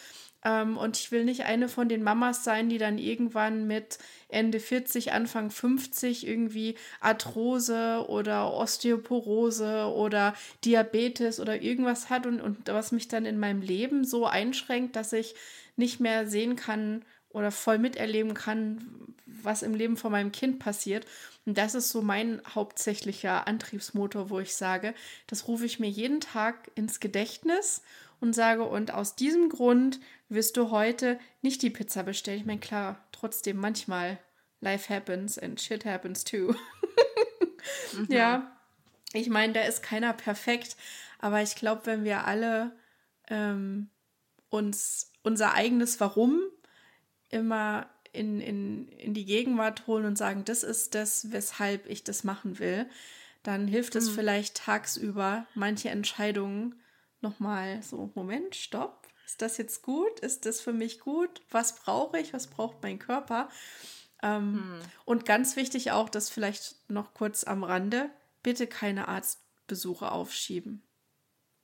[0.44, 4.60] Ähm, und ich will nicht eine von den Mamas sein, die dann irgendwann mit Ende
[4.60, 10.34] 40, Anfang 50 irgendwie Arthrose oder Osteoporose oder
[10.66, 15.14] Diabetes oder irgendwas hat und, und was mich dann in meinem Leben so einschränkt, dass
[15.14, 15.36] ich
[15.76, 21.06] nicht mehr sehen kann oder voll miterleben kann, was im Leben von meinem Kind passiert.
[21.46, 24.94] Und das ist so mein hauptsächlicher Antriebsmotor, wo ich sage,
[25.28, 27.82] das rufe ich mir jeden Tag ins Gedächtnis
[28.24, 32.40] und sage, und aus diesem Grund wirst du heute nicht die Pizza bestellen.
[32.40, 34.18] Ich meine, klar, trotzdem manchmal
[34.62, 36.56] life happens and shit happens too.
[37.98, 38.08] mhm.
[38.08, 38.58] Ja,
[39.12, 40.78] ich meine, da ist keiner perfekt,
[41.20, 42.72] aber ich glaube, wenn wir alle
[43.28, 43.90] ähm,
[44.50, 46.40] uns unser eigenes Warum
[47.28, 52.24] immer in, in, in die Gegenwart holen und sagen, das ist das, weshalb ich das
[52.24, 52.86] machen will,
[53.44, 54.14] dann hilft es mhm.
[54.14, 56.76] vielleicht tagsüber, manche Entscheidungen
[57.24, 59.08] nochmal so, Moment, stopp.
[59.26, 60.20] Ist das jetzt gut?
[60.20, 61.42] Ist das für mich gut?
[61.50, 62.34] Was brauche ich?
[62.34, 63.50] Was braucht mein Körper?
[64.22, 64.80] Ähm, hm.
[65.06, 68.10] Und ganz wichtig auch, das vielleicht noch kurz am Rande,
[68.44, 70.84] bitte keine Arztbesuche aufschieben.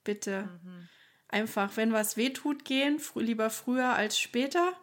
[0.04, 0.89] Bitte mhm.
[1.28, 4.74] einfach, wenn was wehtut, gehen, fr lieber früher als später.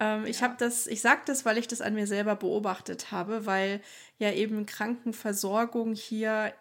[0.00, 0.28] Ähm, ja.
[0.28, 3.82] Ich habe das, ich sage das, weil ich das an mir selber beobachtet habe, weil
[4.18, 6.52] ja eben Krankenversorgung hier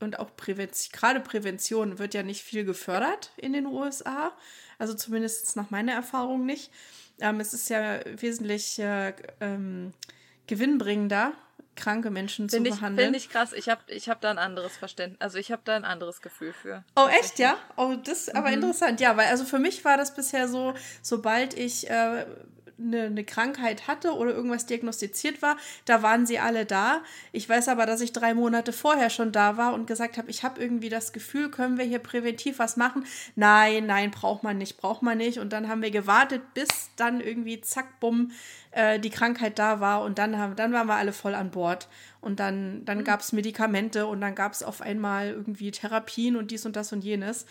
[0.00, 4.32] und auch Prävention, gerade Prävention wird ja nicht viel gefördert in den USA.
[4.78, 6.70] Also zumindest nach meiner Erfahrung nicht.
[7.20, 9.92] Ähm, es ist ja wesentlich äh, ähm,
[10.46, 11.32] gewinnbringender,
[11.76, 13.06] kranke Menschen find zu ich, behandeln.
[13.06, 13.52] Finde ich krass.
[13.52, 15.20] Ich habe ich hab da ein anderes Verständnis.
[15.20, 16.84] Also ich habe da ein anderes Gefühl für.
[16.96, 17.56] Oh, echt, ja?
[17.76, 18.54] Oh, das ist aber mhm.
[18.54, 19.00] interessant.
[19.00, 22.26] Ja, weil also für mich war das bisher so, sobald ich äh,
[22.78, 27.02] eine, eine Krankheit hatte oder irgendwas diagnostiziert war, da waren sie alle da.
[27.32, 30.42] Ich weiß aber, dass ich drei Monate vorher schon da war und gesagt habe, ich
[30.42, 33.06] habe irgendwie das Gefühl, können wir hier präventiv was machen?
[33.36, 35.38] Nein, nein, braucht man nicht, braucht man nicht.
[35.38, 38.32] Und dann haben wir gewartet, bis dann irgendwie zack, bumm,
[38.70, 41.88] äh, die Krankheit da war und dann, haben, dann waren wir alle voll an Bord.
[42.20, 43.04] Und dann, dann mhm.
[43.04, 46.92] gab es Medikamente und dann gab es auf einmal irgendwie Therapien und dies und das
[46.92, 47.46] und jenes.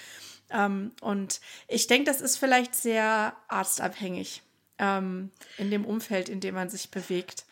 [0.50, 4.44] Ähm, und ich denke, das ist vielleicht sehr arztabhängig
[4.84, 7.46] ähm, in dem Umfeld, in dem man sich bewegt.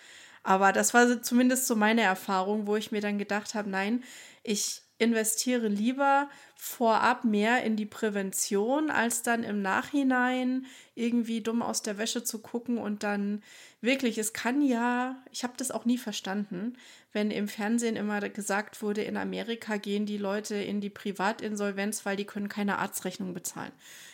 [0.44, 4.04] Aber das war zumindest so meine Erfahrung, wo ich mir dann gedacht habe, nein,
[4.44, 11.82] ich investiere lieber vorab mehr in die Prävention, als dann im Nachhinein irgendwie dumm aus
[11.82, 13.41] der Wäsche zu gucken und dann
[13.82, 16.78] wirklich, es kann ja, ich habe das auch nie verstanden,
[17.13, 22.15] wenn im Fernsehen immer gesagt wurde, in Amerika gehen die Leute in die Privatinsolvenz, weil
[22.15, 23.72] die können keine Arztrechnung bezahlen.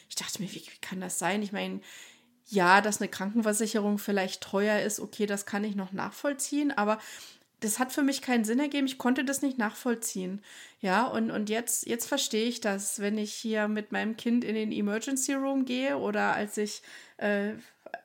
[0.10, 1.42] Ich dachte mir, wie, wie kann das sein?
[1.42, 1.82] Ich meine,
[2.48, 6.98] ja, dass eine Krankenversicherung vielleicht teuer ist, okay, das kann ich noch nachvollziehen, aber
[7.60, 8.86] das hat für mich keinen Sinn ergeben.
[8.86, 10.44] Ich konnte das nicht nachvollziehen.
[10.80, 14.54] Ja, und, und jetzt, jetzt verstehe ich das, wenn ich hier mit meinem Kind in
[14.54, 16.84] den Emergency Room gehe oder als ich
[17.18, 17.54] äh,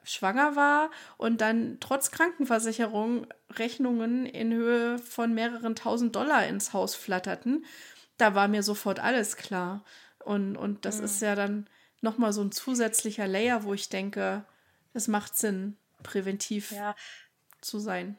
[0.05, 6.95] schwanger war und dann trotz Krankenversicherung Rechnungen in Höhe von mehreren tausend Dollar ins Haus
[6.95, 7.67] flatterten.
[8.17, 9.85] Da war mir sofort alles klar.
[10.25, 11.05] Und, und das mhm.
[11.05, 11.69] ist ja dann
[12.03, 14.45] nochmal so ein zusätzlicher Layer, wo ich denke,
[14.93, 16.95] es macht Sinn, präventiv ja.
[17.61, 18.19] zu sein.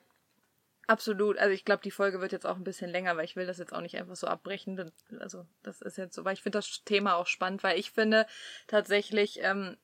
[0.88, 1.38] Absolut.
[1.38, 3.58] Also ich glaube, die Folge wird jetzt auch ein bisschen länger, weil ich will das
[3.58, 4.92] jetzt auch nicht einfach so abbrechen.
[5.20, 8.26] Also das ist jetzt so, weil ich finde das Thema auch spannend, weil ich finde
[8.68, 9.78] tatsächlich, ähm,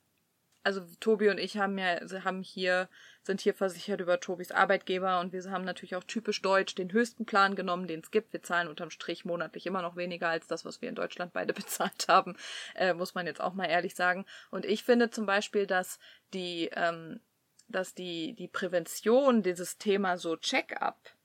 [0.63, 2.89] also Tobi und ich haben ja, haben hier,
[3.23, 7.25] sind hier versichert über Tobis Arbeitgeber und wir haben natürlich auch typisch deutsch den höchsten
[7.25, 8.33] Plan genommen, den es gibt.
[8.33, 11.53] Wir zahlen unterm Strich monatlich immer noch weniger als das, was wir in Deutschland beide
[11.59, 12.35] bezahlt haben,
[12.75, 14.25] äh, muss man jetzt auch mal ehrlich sagen.
[14.51, 15.99] Und ich finde zum Beispiel, dass
[16.33, 17.19] die ähm,
[17.69, 21.15] dass die, die Prävention, dieses Thema so Check-up,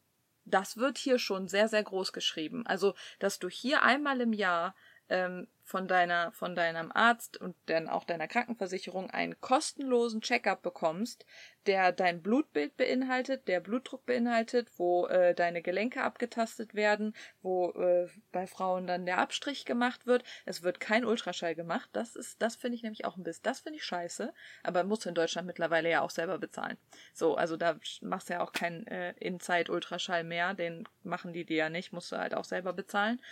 [0.44, 2.66] das wird hier schon sehr, sehr groß geschrieben.
[2.66, 4.74] Also, dass du hier einmal im Jahr
[5.08, 11.24] ähm, von deiner, von deinem Arzt und dann auch deiner Krankenversicherung einen kostenlosen Checkup bekommst,
[11.66, 18.08] der dein Blutbild beinhaltet, der Blutdruck beinhaltet, wo äh, deine Gelenke abgetastet werden, wo äh,
[18.30, 20.22] bei Frauen dann der Abstrich gemacht wird.
[20.44, 21.88] Es wird kein Ultraschall gemacht.
[21.94, 24.34] Das ist, das finde ich nämlich auch ein bisschen, das finde ich scheiße.
[24.62, 26.76] Aber musst du in Deutschland mittlerweile ja auch selber bezahlen.
[27.14, 30.52] So, also da machst du ja auch keinen äh, In-Zeit-Ultraschall mehr.
[30.52, 33.22] Den machen die dir ja nicht, musst du halt auch selber bezahlen.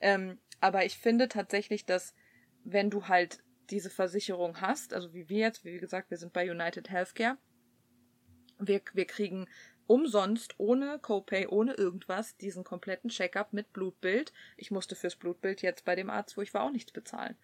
[0.00, 2.14] Ähm, aber ich finde tatsächlich, dass
[2.64, 6.50] wenn du halt diese Versicherung hast, also wie wir jetzt, wie gesagt, wir sind bei
[6.50, 7.38] United Healthcare,
[8.58, 9.46] wir, wir kriegen
[9.86, 14.32] umsonst, ohne Copay, ohne irgendwas, diesen kompletten Checkup mit Blutbild.
[14.56, 17.36] Ich musste fürs Blutbild jetzt bei dem Arzt, wo ich war, auch nichts bezahlen.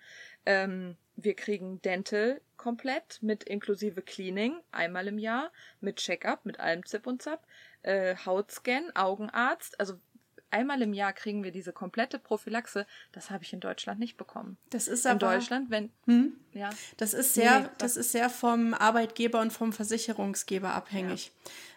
[0.44, 6.84] Ähm, wir kriegen Dental komplett mit inklusive Cleaning einmal im Jahr, mit Checkup, mit allem
[6.84, 7.46] Zip und Zap,
[7.82, 9.78] äh, Hautscan, Augenarzt.
[9.78, 10.00] Also
[10.52, 12.86] einmal im Jahr kriegen wir diese komplette Prophylaxe.
[13.12, 14.56] Das habe ich in Deutschland nicht bekommen.
[14.70, 16.32] Das ist aber, in Deutschland, wenn hm?
[16.52, 21.32] ja, das ist sehr, nee, das, das, ist sehr vom Arbeitgeber und vom Versicherungsgeber abhängig.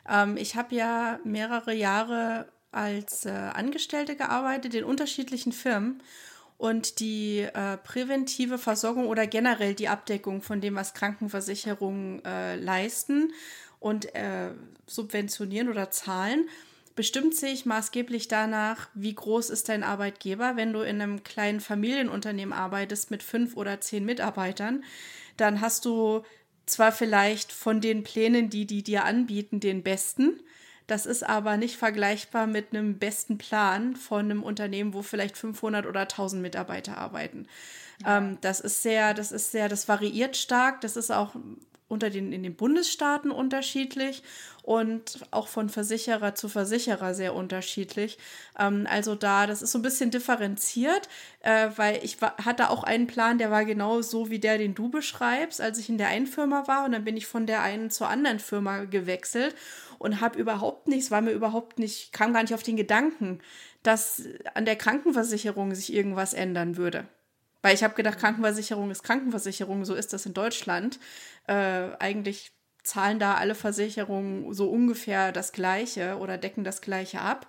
[0.07, 0.23] Ja.
[0.23, 6.01] Ähm, ich habe ja mehrere Jahre als äh, Angestellte gearbeitet in unterschiedlichen Firmen.
[6.57, 13.33] Und die äh, präventive Versorgung oder generell die Abdeckung von dem, was Krankenversicherungen äh, leisten
[13.81, 14.51] und äh,
[14.87, 16.47] subventionieren oder zahlen,
[16.95, 20.55] bestimmt sich maßgeblich danach, wie groß ist dein Arbeitgeber.
[20.55, 24.83] Wenn du in einem kleinen Familienunternehmen arbeitest mit fünf oder zehn Mitarbeitern,
[25.37, 26.23] dann hast du
[26.65, 30.39] zwar vielleicht von den Plänen, die die dir anbieten, den besten.
[30.87, 35.85] Das ist aber nicht vergleichbar mit einem besten Plan von einem Unternehmen, wo vielleicht 500
[35.85, 37.47] oder 1000 Mitarbeiter arbeiten.
[38.03, 38.19] Ja.
[38.19, 40.81] Ähm, das ist sehr, das ist sehr, das variiert stark.
[40.81, 41.35] Das ist auch
[41.87, 44.23] unter den, in den Bundesstaaten unterschiedlich
[44.63, 48.17] und auch von Versicherer zu Versicherer sehr unterschiedlich.
[48.57, 51.07] Ähm, also da, das ist so ein bisschen differenziert,
[51.41, 54.73] äh, weil ich war, hatte auch einen Plan, der war genau so wie der, den
[54.73, 57.61] du beschreibst, als ich in der einen Firma war und dann bin ich von der
[57.61, 59.55] einen zur anderen Firma gewechselt
[59.99, 63.39] und habe überhaupt nichts, war mir überhaupt nicht, kam gar nicht auf den Gedanken,
[63.83, 64.23] dass
[64.55, 67.07] an der Krankenversicherung sich irgendwas ändern würde.
[67.65, 70.99] Weil ich habe gedacht, Krankenversicherung ist Krankenversicherung, so ist das in Deutschland.
[71.47, 72.51] Äh, eigentlich
[72.83, 77.47] zahlen da alle Versicherungen so ungefähr das Gleiche oder decken das Gleiche ab.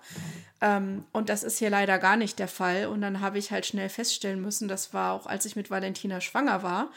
[0.59, 2.87] Ähm, und das ist hier leider gar nicht der Fall.
[2.87, 6.19] Und dann habe ich halt schnell feststellen müssen, das war auch, als ich mit Valentina
[6.19, 6.89] schwanger war,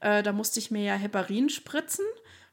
[0.00, 2.06] äh, da musste ich mir ja Heparin spritzen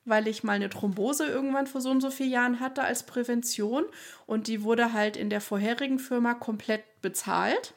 [0.05, 3.85] weil ich mal eine Thrombose irgendwann vor so und so vielen Jahren hatte als Prävention
[4.25, 7.73] und die wurde halt in der vorherigen Firma komplett bezahlt.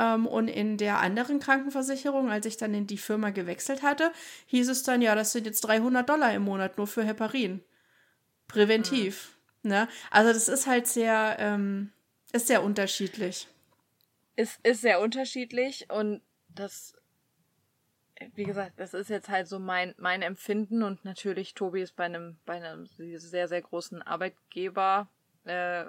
[0.00, 4.12] Ähm, und in der anderen Krankenversicherung, als ich dann in die Firma gewechselt hatte,
[4.46, 7.62] hieß es dann, ja, das sind jetzt 300 Dollar im Monat nur für Heparin.
[8.48, 9.36] Präventiv.
[9.62, 9.70] Mhm.
[9.70, 9.88] Ne?
[10.10, 11.92] Also das ist halt sehr, ähm,
[12.32, 13.46] ist sehr unterschiedlich.
[14.36, 16.94] Es ist sehr unterschiedlich und das,
[18.34, 22.04] wie gesagt, das ist jetzt halt so mein, mein Empfinden und natürlich Tobi ist bei
[22.04, 25.10] einem, bei einem sehr, sehr großen Arbeitgeber
[25.44, 25.84] äh,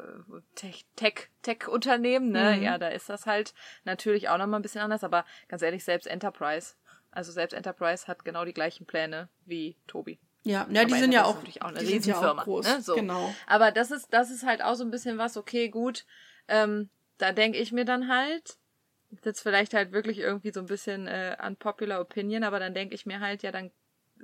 [0.56, 2.58] Tech-Unternehmen, Tech, ne?
[2.58, 2.64] Mhm.
[2.64, 6.08] Ja, da ist das halt natürlich auch nochmal ein bisschen anders, aber ganz ehrlich, selbst
[6.08, 6.76] Enterprise,
[7.12, 10.20] also selbst Enterprise hat genau die gleichen Pläne wie Tobi.
[10.44, 12.22] Ja, ja die sind ja auch, auch eine Riesenfirma.
[12.22, 12.66] Ja auch groß.
[12.66, 12.82] Ne?
[12.82, 12.96] So.
[12.96, 13.34] Genau.
[13.48, 16.06] Aber das ist, das ist halt auch so ein bisschen was, okay, gut,
[16.48, 18.58] ähm, da denke ich mir dann halt,
[19.24, 23.06] jetzt vielleicht halt wirklich irgendwie so ein bisschen äh, unpopular opinion, aber dann denke ich
[23.06, 23.72] mir halt, ja, dann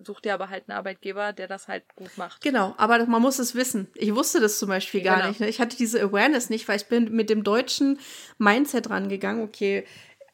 [0.03, 2.41] such dir aber halt einen Arbeitgeber, der das halt gut macht.
[2.41, 3.87] Genau, aber man muss es wissen.
[3.95, 5.27] Ich wusste das zum Beispiel gar Genau.
[5.29, 5.39] nicht.
[5.39, 5.47] Ne?
[5.49, 7.99] Ich hatte diese Awareness nicht, weil ich bin mit dem deutschen
[8.37, 9.43] Mindset rangegangen.
[9.43, 9.85] Okay,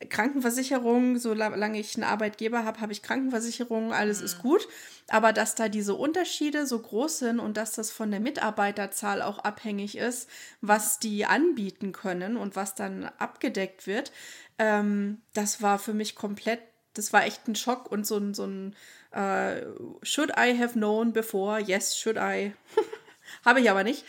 [0.09, 4.67] Krankenversicherung, solange ich einen Arbeitgeber habe, habe ich Krankenversicherung, alles ist gut.
[5.09, 9.39] Aber dass da diese Unterschiede so groß sind und dass das von der Mitarbeiterzahl auch
[9.39, 10.29] abhängig ist,
[10.61, 14.11] was die anbieten können und was dann abgedeckt wird,
[14.59, 16.59] ähm, das war für mich komplett,
[16.93, 18.75] das war echt ein Schock und so ein, so ein
[19.13, 19.61] äh,
[20.01, 21.59] Should I have known before?
[21.61, 22.53] Yes, should I.
[23.45, 24.03] habe ich aber nicht.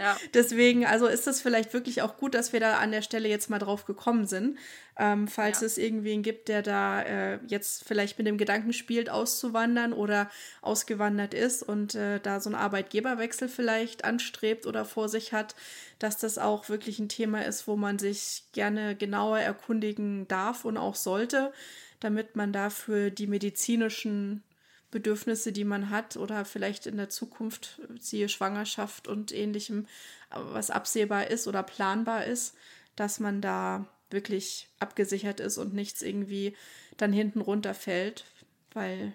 [0.00, 0.16] Ja.
[0.34, 3.50] Deswegen, also ist es vielleicht wirklich auch gut, dass wir da an der Stelle jetzt
[3.50, 4.58] mal drauf gekommen sind.
[4.98, 5.66] Ähm, falls Ja.
[5.66, 10.30] es irgendwen gibt, der da äh, jetzt vielleicht mit dem Gedanken spielt, auszuwandern oder
[10.62, 15.54] ausgewandert ist und äh, da so einen Arbeitgeberwechsel vielleicht anstrebt oder vor sich hat,
[15.98, 20.78] dass das auch wirklich ein Thema ist, wo man sich gerne genauer erkundigen darf und
[20.78, 21.52] auch sollte,
[22.00, 24.42] damit man dafür die medizinischen
[24.90, 29.86] Bedürfnisse, die man hat oder vielleicht in der Zukunft, siehe Schwangerschaft und ähnlichem,
[30.30, 32.54] was absehbar ist oder planbar ist,
[32.94, 36.56] dass man da wirklich abgesichert ist und nichts irgendwie
[36.96, 38.24] dann hinten runterfällt,
[38.72, 39.12] weil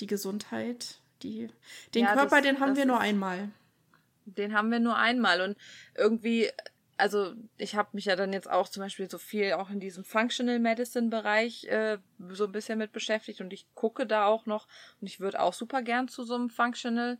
[0.00, 1.48] die Gesundheit, die,
[1.94, 3.50] den Ja, Körper, das- den haben wir nur einmal.
[4.24, 5.56] Den haben wir nur einmal und
[5.96, 6.48] irgendwie,
[6.96, 10.04] also ich habe mich ja dann jetzt auch zum Beispiel so viel auch in diesem
[10.04, 11.98] Functional Medicine Bereich äh,
[12.30, 14.68] so ein bisschen mit beschäftigt und ich gucke da auch noch
[15.00, 17.18] und ich würde auch super gern zu so einem Functional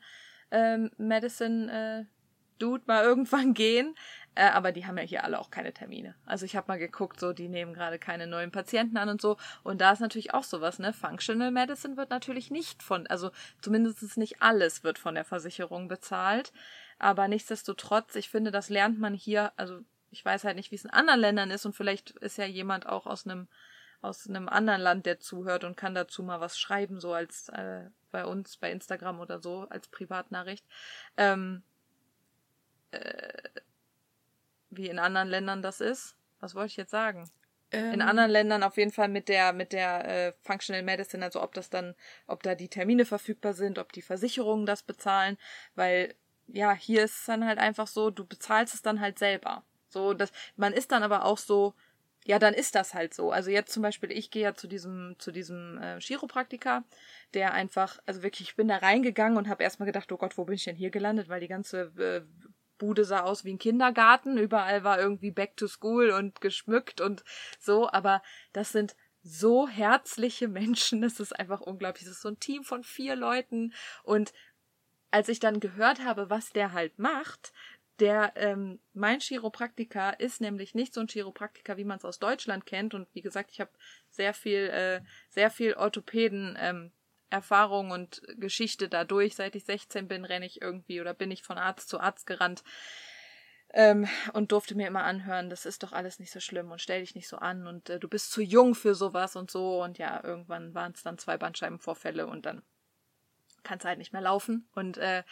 [0.51, 2.23] ähm, Medicine äh,
[2.59, 3.95] Dude mal irgendwann gehen.
[4.35, 6.15] Äh, aber die haben ja hier alle auch keine Termine.
[6.25, 9.37] Also ich habe mal geguckt, so die nehmen gerade keine neuen Patienten an und so.
[9.63, 10.95] Und da ist natürlich auch sowas, ne?
[10.95, 13.31] Functional Medicine wird natürlich nicht von, also
[13.61, 16.53] zumindest nicht alles wird von der Versicherung bezahlt.
[17.03, 20.85] Aber nichtsdestotrotz, ich finde, das lernt man hier, also ich weiß halt nicht, wie es
[20.85, 23.49] in anderen Ländern ist und vielleicht ist ja jemand auch aus einem
[24.03, 27.85] aus einem anderen Land, der zuhört und kann dazu mal was schreiben, so als äh,
[28.11, 30.65] bei uns bei Instagram oder so als Privatnachricht.
[31.17, 31.63] Ähm,
[32.93, 33.43] äh,
[34.71, 36.17] wie in anderen Ländern das ist.
[36.41, 37.31] Was wollte ich jetzt sagen?
[37.73, 41.43] Ähm, In anderen Ländern auf jeden Fall mit der mit der äh, Functional Medicine, also
[41.43, 41.95] ob das dann,
[42.27, 45.37] ob da die Termine verfügbar sind, ob die Versicherungen das bezahlen,
[45.75, 46.15] weil
[46.49, 49.65] ja hier ist es dann halt einfach so, du bezahlst es dann halt selber.
[49.89, 51.75] So, dass man ist dann aber auch so,
[52.25, 53.33] ja, dann ist das halt so.
[53.33, 56.85] Also jetzt zum Beispiel, ich gehe ja zu diesem zu diesem äh, Chiropraktiker,
[57.35, 60.45] der einfach, also wirklich, ich bin da reingegangen und habe erstmal gedacht, oh Gott, wo
[60.45, 62.23] bin ich denn hier gelandet, weil die ganze äh,
[62.79, 67.23] Bude sah aus wie ein Kindergarten, überall war irgendwie Back to School und geschmückt und
[67.61, 72.05] so, aber das sind so herzliche Menschen, das ist einfach unglaublich.
[72.05, 74.33] Das ist so ein Team von vier Leuten und
[75.13, 77.53] als ich dann gehört habe, was der halt macht,
[78.01, 82.67] der, ähm, mein Chiropraktiker ist nämlich nicht so ein Chiropraktiker, wie man es aus Deutschland
[82.67, 82.95] kennt.
[82.95, 83.71] Und wie gesagt, ich habe
[84.11, 86.91] sehr viel, äh, sehr viel Orthopäden, ähm,
[87.31, 89.37] Erfahrung und Geschichte dadurch.
[89.37, 92.65] Seit ich 16 bin, renne ich irgendwie oder bin ich von Arzt zu Arzt gerannt.
[93.75, 97.01] Ähm, und durfte mir immer anhören, das ist doch alles nicht so schlimm und stell
[97.01, 99.83] dich nicht so an und äh, du bist zu jung für sowas und so.
[99.83, 102.63] Und ja, irgendwann waren es dann zwei Bandscheibenvorfälle und dann
[103.63, 105.23] kannst halt nicht mehr laufen und äh,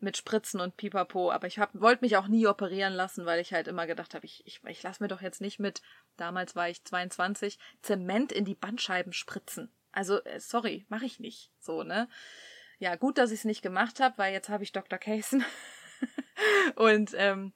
[0.00, 1.30] mit Spritzen und Pipapo.
[1.30, 4.46] Aber ich wollte mich auch nie operieren lassen, weil ich halt immer gedacht habe, ich,
[4.46, 5.82] ich, ich lasse mir doch jetzt nicht mit,
[6.16, 9.70] damals war ich 22, Zement in die Bandscheiben spritzen.
[9.92, 11.50] Also, äh, sorry, mache ich nicht.
[11.60, 12.08] So, ne?
[12.78, 14.98] Ja, gut, dass ich es nicht gemacht habe, weil jetzt habe ich Dr.
[14.98, 15.44] Casen.
[16.76, 17.52] und ähm,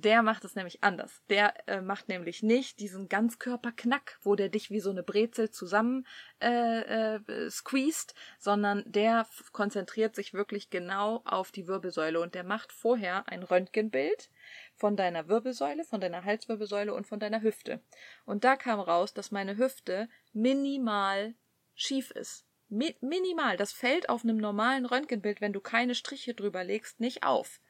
[0.00, 1.22] der macht es nämlich anders.
[1.28, 6.06] Der äh, macht nämlich nicht diesen Ganzkörperknack, wo der dich wie so eine Brezel zusammen
[6.40, 12.72] äh, äh, squeezed, sondern der konzentriert sich wirklich genau auf die Wirbelsäule und der macht
[12.72, 14.30] vorher ein Röntgenbild
[14.74, 17.80] von deiner Wirbelsäule, von deiner Halswirbelsäule und von deiner Hüfte.
[18.24, 21.34] Und da kam raus, dass meine Hüfte minimal
[21.74, 22.44] schief ist.
[22.68, 23.56] Mi minimal.
[23.56, 27.60] Das fällt auf einem normalen Röntgenbild, wenn du keine Striche drüber legst, nicht auf.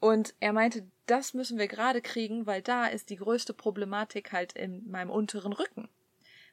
[0.00, 4.52] Und er meinte, das müssen wir gerade kriegen, weil da ist die größte Problematik halt
[4.52, 5.88] in meinem unteren Rücken.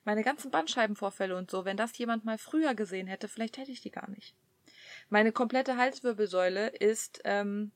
[0.03, 3.81] Meine ganzen Bandscheibenvorfälle und so, wenn das jemand mal früher gesehen hätte, vielleicht hätte ich
[3.81, 4.35] die gar nicht.
[5.09, 7.71] Meine komplette Halswirbelsäule ist, ähm,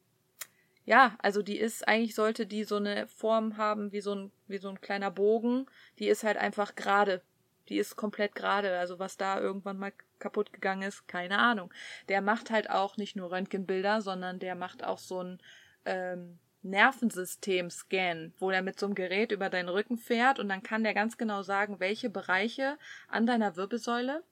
[0.85, 4.57] ja, also die ist, eigentlich sollte die so eine Form haben wie so ein, wie
[4.57, 5.67] so ein kleiner Bogen.
[5.99, 7.21] Die ist halt einfach gerade.
[7.67, 8.77] Die ist komplett gerade.
[8.79, 11.71] Also was da irgendwann mal kaputt gegangen ist, keine Ahnung.
[12.09, 15.39] Der macht halt auch nicht nur Röntgenbilder, sondern der macht auch so ein
[15.85, 20.83] ähm, Nervensystem-Scan, wo er mit so einem Gerät über deinen Rücken fährt und dann kann
[20.83, 22.77] der ganz genau sagen, welche Bereiche
[23.07, 24.23] an deiner Wirbelsäule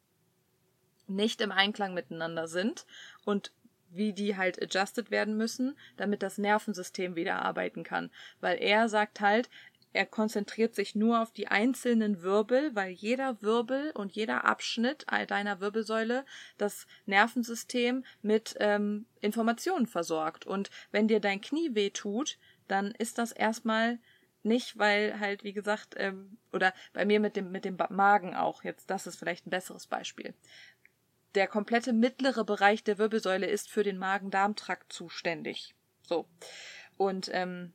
[1.07, 2.85] nicht im Einklang miteinander sind
[3.23, 3.51] und
[3.89, 8.11] wie die halt adjusted werden müssen, damit das Nervensystem wieder arbeiten kann.
[8.41, 9.49] Weil er sagt halt,
[9.93, 15.59] er konzentriert sich nur auf die einzelnen Wirbel, weil jeder Wirbel und jeder Abschnitt deiner
[15.59, 16.25] Wirbelsäule
[16.57, 20.45] das Nervensystem mit ähm, Informationen versorgt.
[20.45, 23.99] Und wenn dir dein Knie weh tut, dann ist das erstmal
[24.43, 28.63] nicht, weil halt, wie gesagt, ähm, oder bei mir mit dem, mit dem Magen auch,
[28.63, 30.33] jetzt, das ist vielleicht ein besseres Beispiel.
[31.35, 35.75] Der komplette mittlere Bereich der Wirbelsäule ist für den Magen-Darm-Trakt zuständig.
[36.03, 36.27] So.
[36.97, 37.73] Und ähm,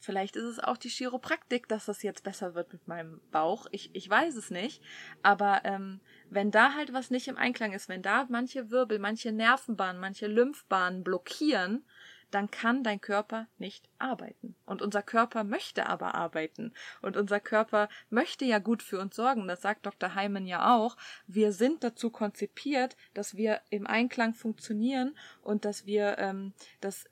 [0.00, 3.66] Vielleicht ist es auch die Chiropraktik, dass das jetzt besser wird mit meinem Bauch.
[3.70, 4.82] Ich, ich weiß es nicht.
[5.22, 9.30] Aber ähm, wenn da halt was nicht im Einklang ist, wenn da manche Wirbel, manche
[9.30, 11.84] Nervenbahnen, manche Lymphbahnen blockieren,
[12.30, 14.54] dann kann dein Körper nicht arbeiten.
[14.64, 16.72] Und unser Körper möchte aber arbeiten.
[17.02, 19.48] Und unser Körper möchte ja gut für uns sorgen.
[19.48, 20.14] Das sagt Dr.
[20.14, 20.96] Heimann ja auch.
[21.26, 27.06] Wir sind dazu konzipiert, dass wir im Einklang funktionieren und dass wir ähm, das,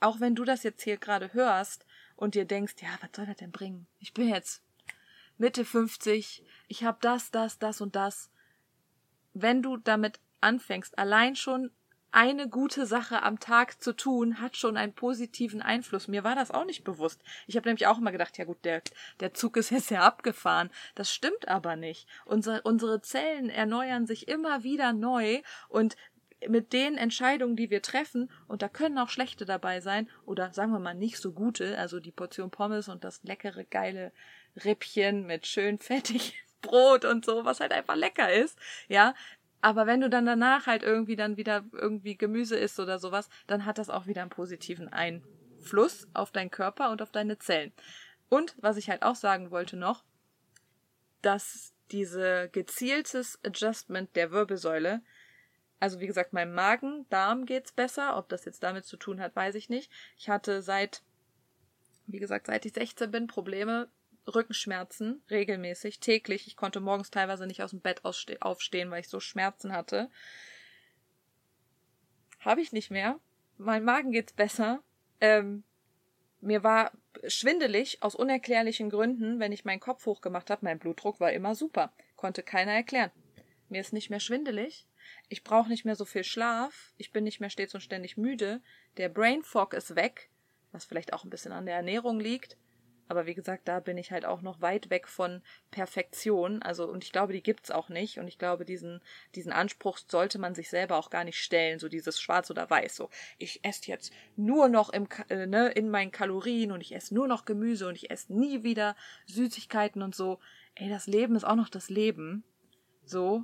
[0.00, 1.86] auch wenn du das jetzt hier gerade hörst,
[2.20, 3.86] und dir denkst, ja, was soll das denn bringen?
[3.98, 4.62] Ich bin jetzt
[5.38, 8.30] Mitte 50, ich habe das, das, das und das.
[9.32, 11.70] Wenn du damit anfängst, allein schon
[12.12, 16.08] eine gute Sache am Tag zu tun, hat schon einen positiven Einfluss.
[16.08, 17.22] Mir war das auch nicht bewusst.
[17.46, 18.82] Ich habe nämlich auch immer gedacht, ja gut, der,
[19.20, 20.70] der Zug ist jetzt ja abgefahren.
[20.94, 22.08] Das stimmt aber nicht.
[22.24, 25.96] Unsere, unsere Zellen erneuern sich immer wieder neu und
[26.48, 30.72] mit den Entscheidungen, die wir treffen, und da können auch schlechte dabei sein, oder sagen
[30.72, 34.12] wir mal nicht so gute, also die Portion Pommes und das leckere, geile
[34.64, 39.14] Rippchen mit schön fettig Brot und so, was halt einfach lecker ist, ja.
[39.62, 43.66] Aber wenn du dann danach halt irgendwie dann wieder irgendwie Gemüse isst oder sowas, dann
[43.66, 47.72] hat das auch wieder einen positiven Einfluss auf deinen Körper und auf deine Zellen.
[48.30, 50.02] Und was ich halt auch sagen wollte noch,
[51.20, 55.02] dass diese gezieltes Adjustment der Wirbelsäule
[55.80, 58.16] also wie gesagt, meinem Magen, Darm geht's besser.
[58.18, 59.90] Ob das jetzt damit zu tun hat, weiß ich nicht.
[60.18, 61.02] Ich hatte seit,
[62.06, 63.88] wie gesagt, seit ich 16 bin, Probleme,
[64.26, 66.46] Rückenschmerzen, regelmäßig, täglich.
[66.46, 70.10] Ich konnte morgens teilweise nicht aus dem Bett aufstehen, weil ich so Schmerzen hatte.
[72.40, 73.18] Habe ich nicht mehr.
[73.56, 74.82] Mein Magen geht's besser.
[75.22, 75.64] Ähm,
[76.42, 76.92] mir war
[77.26, 80.64] schwindelig aus unerklärlichen Gründen, wenn ich meinen Kopf hochgemacht habe.
[80.64, 81.92] Mein Blutdruck war immer super.
[82.16, 83.10] Konnte keiner erklären.
[83.70, 84.86] Mir ist nicht mehr schwindelig.
[85.28, 86.92] Ich brauche nicht mehr so viel Schlaf.
[86.96, 88.60] Ich bin nicht mehr stets und ständig müde.
[88.96, 90.30] Der Brain Fog ist weg,
[90.72, 92.56] was vielleicht auch ein bisschen an der Ernährung liegt.
[93.10, 95.42] Aber wie gesagt, da bin ich halt auch noch weit weg von
[95.72, 96.62] Perfektion.
[96.62, 98.20] Also, und ich glaube, die gibt's auch nicht.
[98.20, 99.00] Und ich glaube, diesen,
[99.34, 101.80] diesen Anspruch sollte man sich selber auch gar nicht stellen.
[101.80, 102.94] So dieses Schwarz oder Weiß.
[102.94, 107.12] So, ich esse jetzt nur noch im, äh, ne, in meinen Kalorien und ich esse
[107.12, 108.94] nur noch Gemüse und ich esse nie wieder
[109.26, 110.38] Süßigkeiten und so.
[110.76, 112.44] Ey, das Leben ist auch noch das Leben.
[113.04, 113.42] So.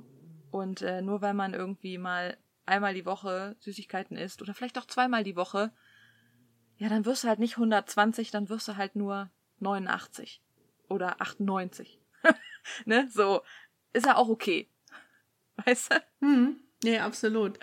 [0.51, 4.85] Und äh, nur weil man irgendwie mal einmal die Woche Süßigkeiten isst oder vielleicht auch
[4.85, 5.71] zweimal die Woche,
[6.77, 9.29] ja, dann wirst du halt nicht 120, dann wirst du halt nur
[9.59, 10.41] 89
[10.89, 11.99] oder 98.
[12.85, 13.07] ne?
[13.11, 13.41] So.
[13.93, 14.69] Ist ja auch okay.
[15.65, 16.03] Weißt du?
[16.21, 16.59] Hm.
[16.83, 17.59] Nee, absolut.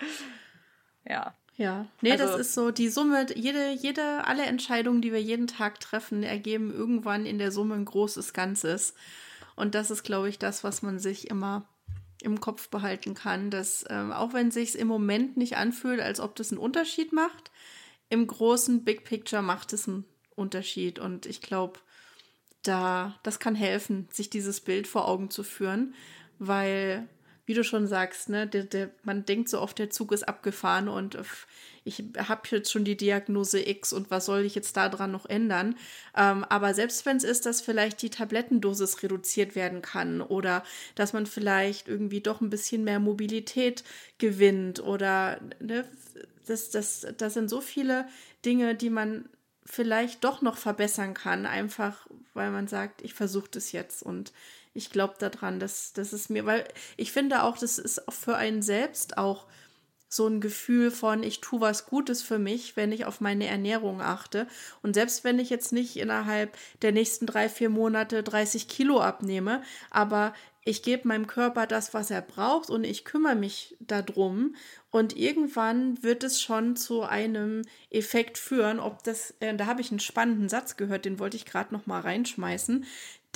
[1.04, 1.34] Ja.
[1.56, 5.46] Ja, nee, also, das ist so die Summe, jede, jede, alle Entscheidungen, die wir jeden
[5.46, 8.94] Tag treffen, ergeben irgendwann in der Summe ein großes Ganzes.
[9.54, 11.68] Und das ist, glaube ich, das, was man sich immer
[12.24, 16.34] im Kopf behalten kann, dass ähm, auch wenn sich im Moment nicht anfühlt, als ob
[16.36, 17.50] das einen Unterschied macht,
[18.08, 20.04] im großen Big Picture macht es einen
[20.34, 20.98] Unterschied.
[20.98, 21.80] Und ich glaube,
[22.62, 25.94] da, das kann helfen, sich dieses Bild vor Augen zu führen,
[26.38, 27.08] weil
[27.46, 30.88] wie du schon sagst, ne, der, der, man denkt so oft, der Zug ist abgefahren
[30.88, 31.18] und
[31.84, 35.76] ich habe jetzt schon die Diagnose X und was soll ich jetzt daran noch ändern?
[36.16, 40.64] Ähm, aber selbst wenn es ist, dass vielleicht die Tablettendosis reduziert werden kann oder
[40.94, 43.84] dass man vielleicht irgendwie doch ein bisschen mehr Mobilität
[44.18, 45.84] gewinnt oder ne,
[46.46, 48.06] das, das, das sind so viele
[48.44, 49.28] Dinge, die man
[49.66, 54.32] vielleicht doch noch verbessern kann, einfach weil man sagt, ich versuche das jetzt und
[54.74, 56.66] ich glaube daran, dass, dass es mir, weil
[56.96, 59.46] ich finde auch, das ist für einen selbst auch
[60.08, 64.00] so ein Gefühl von, ich tue was Gutes für mich, wenn ich auf meine Ernährung
[64.00, 64.46] achte.
[64.82, 69.62] Und selbst wenn ich jetzt nicht innerhalb der nächsten drei, vier Monate 30 Kilo abnehme,
[69.90, 74.54] aber ich gebe meinem Körper das, was er braucht und ich kümmere mich darum.
[74.90, 79.90] Und irgendwann wird es schon zu einem Effekt führen, ob das, äh, da habe ich
[79.90, 82.86] einen spannenden Satz gehört, den wollte ich gerade noch mal reinschmeißen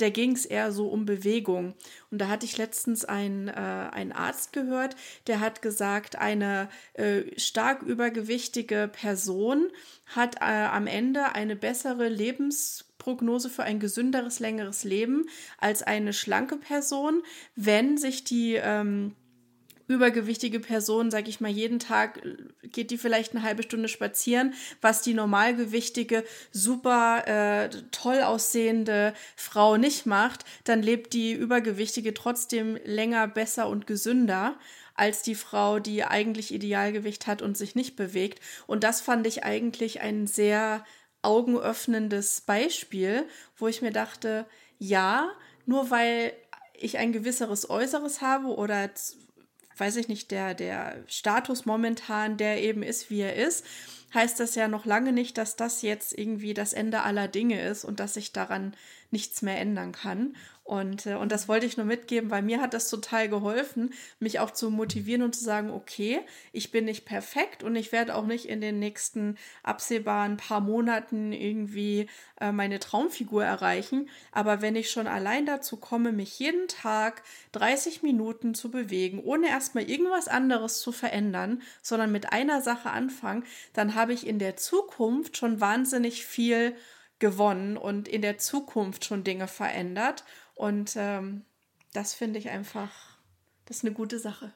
[0.01, 1.75] da ging es eher so um Bewegung.
[2.11, 4.95] Und da hatte ich letztens einen, äh, einen Arzt gehört,
[5.27, 9.67] der hat gesagt, eine äh, stark übergewichtige Person
[10.07, 15.27] hat äh, am Ende eine bessere Lebensprognose für ein gesünderes, längeres Leben
[15.57, 17.21] als eine schlanke Person,
[17.55, 19.15] wenn sich die ähm,
[19.89, 22.21] übergewichtige Person, sag ich mal, jeden Tag
[22.61, 29.77] geht die vielleicht eine halbe Stunde spazieren, was die normalgewichtige, super äh, toll aussehende Frau
[29.77, 34.57] nicht macht, dann lebt die übergewichtige trotzdem länger, besser und gesünder
[34.93, 38.41] als die Frau, die eigentlich Idealgewicht hat und sich nicht bewegt.
[38.67, 40.85] Und das fand ich eigentlich ein sehr
[41.23, 43.25] augenöffnendes Beispiel,
[43.57, 44.45] wo ich mir dachte,
[44.77, 45.31] ja,
[45.65, 46.33] nur weil
[46.73, 48.89] ich ein gewisseres Äußeres habe oder
[49.79, 53.65] weiß ich nicht, der, der Status momentan, der eben ist, wie er ist,
[54.13, 57.85] heißt das ja noch lange nicht, dass das jetzt irgendwie das Ende aller Dinge ist
[57.85, 58.73] und dass sich daran
[59.11, 60.35] nichts mehr ändern kann.
[60.69, 64.39] Und, äh, und das wollte ich nur mitgeben, weil mir hat das total geholfen, mich
[64.39, 68.27] auch zu motivieren und zu sagen, okay, ich bin nicht perfekt und ich werde auch
[68.27, 72.05] nicht in den nächsten absehbaren paar Monaten irgendwie
[72.39, 74.09] äh, meine Traumfigur erreichen.
[74.31, 79.47] Aber wenn ich schon allein dazu komme, mich jeden Tag 30 Minuten zu bewegen, ohne
[79.47, 83.43] erstmal irgendwas anderes zu verändern, sondern mit einer Sache anfangen,
[83.73, 86.75] dann habe ich in der Zukunft schon wahnsinnig viel
[87.19, 90.23] gewonnen und in der Zukunft schon Dinge verändert.
[90.59, 91.45] Und ähm,
[91.93, 92.91] das finde ich einfach,
[93.63, 94.51] das ist eine gute Sache.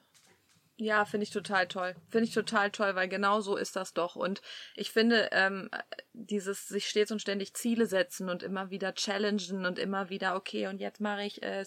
[0.76, 1.96] Ja, finde ich total toll.
[2.10, 4.18] Finde ich total toll, weil genau so ist das doch.
[4.18, 4.42] Und
[4.76, 5.70] ich finde, ähm,
[6.12, 10.68] dieses sich stets und ständig Ziele setzen und immer wieder challengen und immer wieder, okay,
[10.68, 11.64] und jetzt mache ich äh,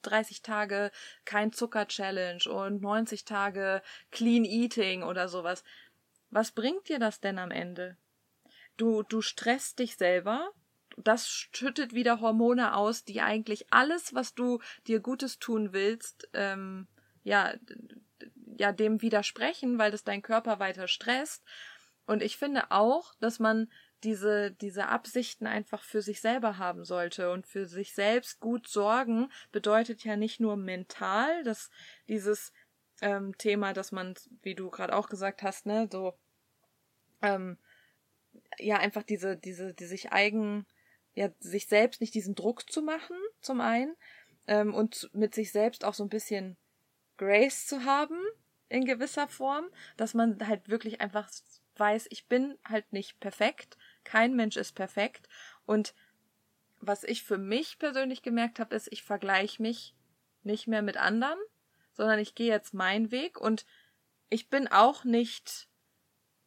[0.00, 0.90] 30 Tage
[1.26, 5.62] kein Zucker-Challenge und 90 Tage Clean Eating oder sowas.
[6.30, 7.98] Was bringt dir das denn am Ende?
[8.78, 10.52] Du, du stresst dich selber,
[10.96, 16.86] das schüttet wieder Hormone aus, die eigentlich alles, was du dir Gutes tun willst, ähm,
[17.22, 17.54] ja,
[18.56, 21.42] ja, dem widersprechen, weil das dein Körper weiter stresst.
[22.06, 23.68] Und ich finde auch, dass man
[24.04, 29.30] diese, diese Absichten einfach für sich selber haben sollte und für sich selbst gut sorgen
[29.50, 31.70] bedeutet ja nicht nur mental, dass
[32.08, 32.52] dieses
[33.00, 36.14] ähm, Thema, dass man, wie du gerade auch gesagt hast, ne, so
[37.22, 37.56] ähm,
[38.58, 40.66] ja einfach diese, diese, die sich eigen
[41.14, 43.96] ja, sich selbst nicht diesen Druck zu machen, zum einen,
[44.46, 46.56] ähm, und mit sich selbst auch so ein bisschen
[47.16, 48.18] Grace zu haben,
[48.68, 51.30] in gewisser Form, dass man halt wirklich einfach
[51.76, 55.28] weiß, ich bin halt nicht perfekt, kein Mensch ist perfekt.
[55.66, 55.94] Und
[56.80, 59.94] was ich für mich persönlich gemerkt habe, ist, ich vergleiche mich
[60.42, 61.38] nicht mehr mit anderen,
[61.92, 63.40] sondern ich gehe jetzt meinen Weg.
[63.40, 63.64] Und
[64.28, 65.68] ich bin auch nicht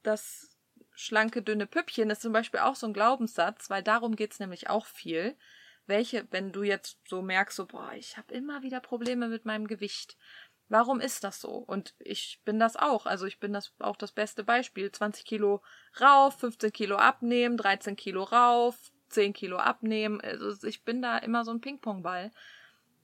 [0.04, 0.57] das
[0.98, 4.86] schlanke, dünne Püppchen ist zum Beispiel auch so ein Glaubenssatz, weil darum geht's nämlich auch
[4.86, 5.38] viel.
[5.86, 9.68] Welche, wenn du jetzt so merkst, so, boah, ich habe immer wieder Probleme mit meinem
[9.68, 10.18] Gewicht.
[10.70, 11.52] Warum ist das so?
[11.52, 13.06] Und ich bin das auch.
[13.06, 14.92] Also ich bin das auch das beste Beispiel.
[14.92, 15.62] 20 Kilo
[16.02, 18.76] rauf, 15 Kilo abnehmen, 13 Kilo rauf,
[19.10, 20.20] 10 Kilo abnehmen.
[20.20, 22.32] Also ich bin da immer so ein Ping-Pong-Ball.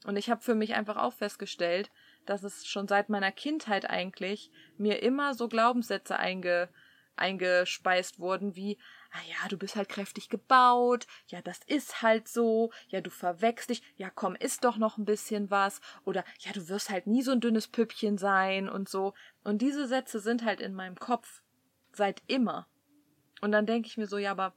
[0.06, 1.89] Und ich habe für mich einfach auch festgestellt,
[2.26, 6.70] dass es schon seit meiner Kindheit eigentlich mir immer so Glaubenssätze einge
[7.16, 8.78] eingespeist wurden, wie,
[9.11, 13.70] ah ja, du bist halt kräftig gebaut, ja, das ist halt so, ja, du verwechst
[13.70, 17.22] dich, ja, komm, isst doch noch ein bisschen was, oder ja, du wirst halt nie
[17.22, 19.14] so ein dünnes Püppchen sein und so.
[19.43, 21.41] Und diese Sätze sind halt in meinem Kopf
[21.91, 22.68] seit immer.
[23.41, 24.53] Und dann denke ich mir so, ja, aber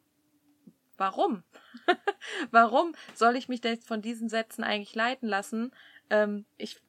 [0.96, 1.42] warum?
[2.50, 5.72] warum soll ich mich denn von diesen Sätzen eigentlich leiten lassen?
[6.08, 6.80] Ähm, ich,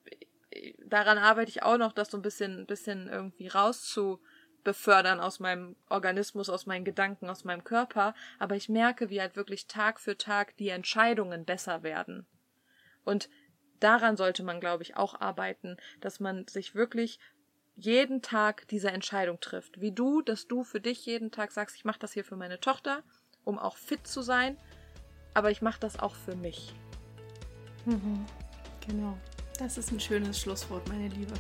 [0.86, 4.22] daran arbeite ich auch noch, das so ein bisschen, bisschen irgendwie rauszu,
[4.68, 9.38] befördern aus meinem Organismus, aus meinen Gedanken, aus meinem Körper, aber ich merke, wie halt
[9.38, 12.26] wirklich Tag für Tag die Entscheidungen besser werden.
[13.06, 13.30] Und
[13.80, 17.18] daran sollte man, glaube ich, auch arbeiten, dass man sich wirklich
[17.78, 19.80] jeden Tag diese Entscheidung trifft.
[19.80, 22.60] Wie du, dass du für dich jeden Tag sagst, ich mache das hier für meine
[22.60, 23.04] Tochter,
[23.46, 24.58] um auch fit zu sein,
[25.34, 26.74] aber ich mache das auch für mich.
[27.86, 28.26] Mhm.
[28.86, 29.18] Genau.
[29.60, 31.36] Das ist ein schönes Schlusswort, meine Liebe.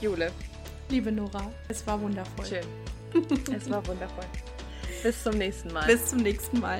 [0.00, 0.32] Jule,
[0.94, 2.46] Liebe Nora, es war wundervoll.
[2.46, 2.64] Schön.
[3.52, 4.26] Es war wundervoll.
[5.02, 5.86] Bis zum nächsten Mal.
[5.86, 6.78] Bis zum nächsten Mal.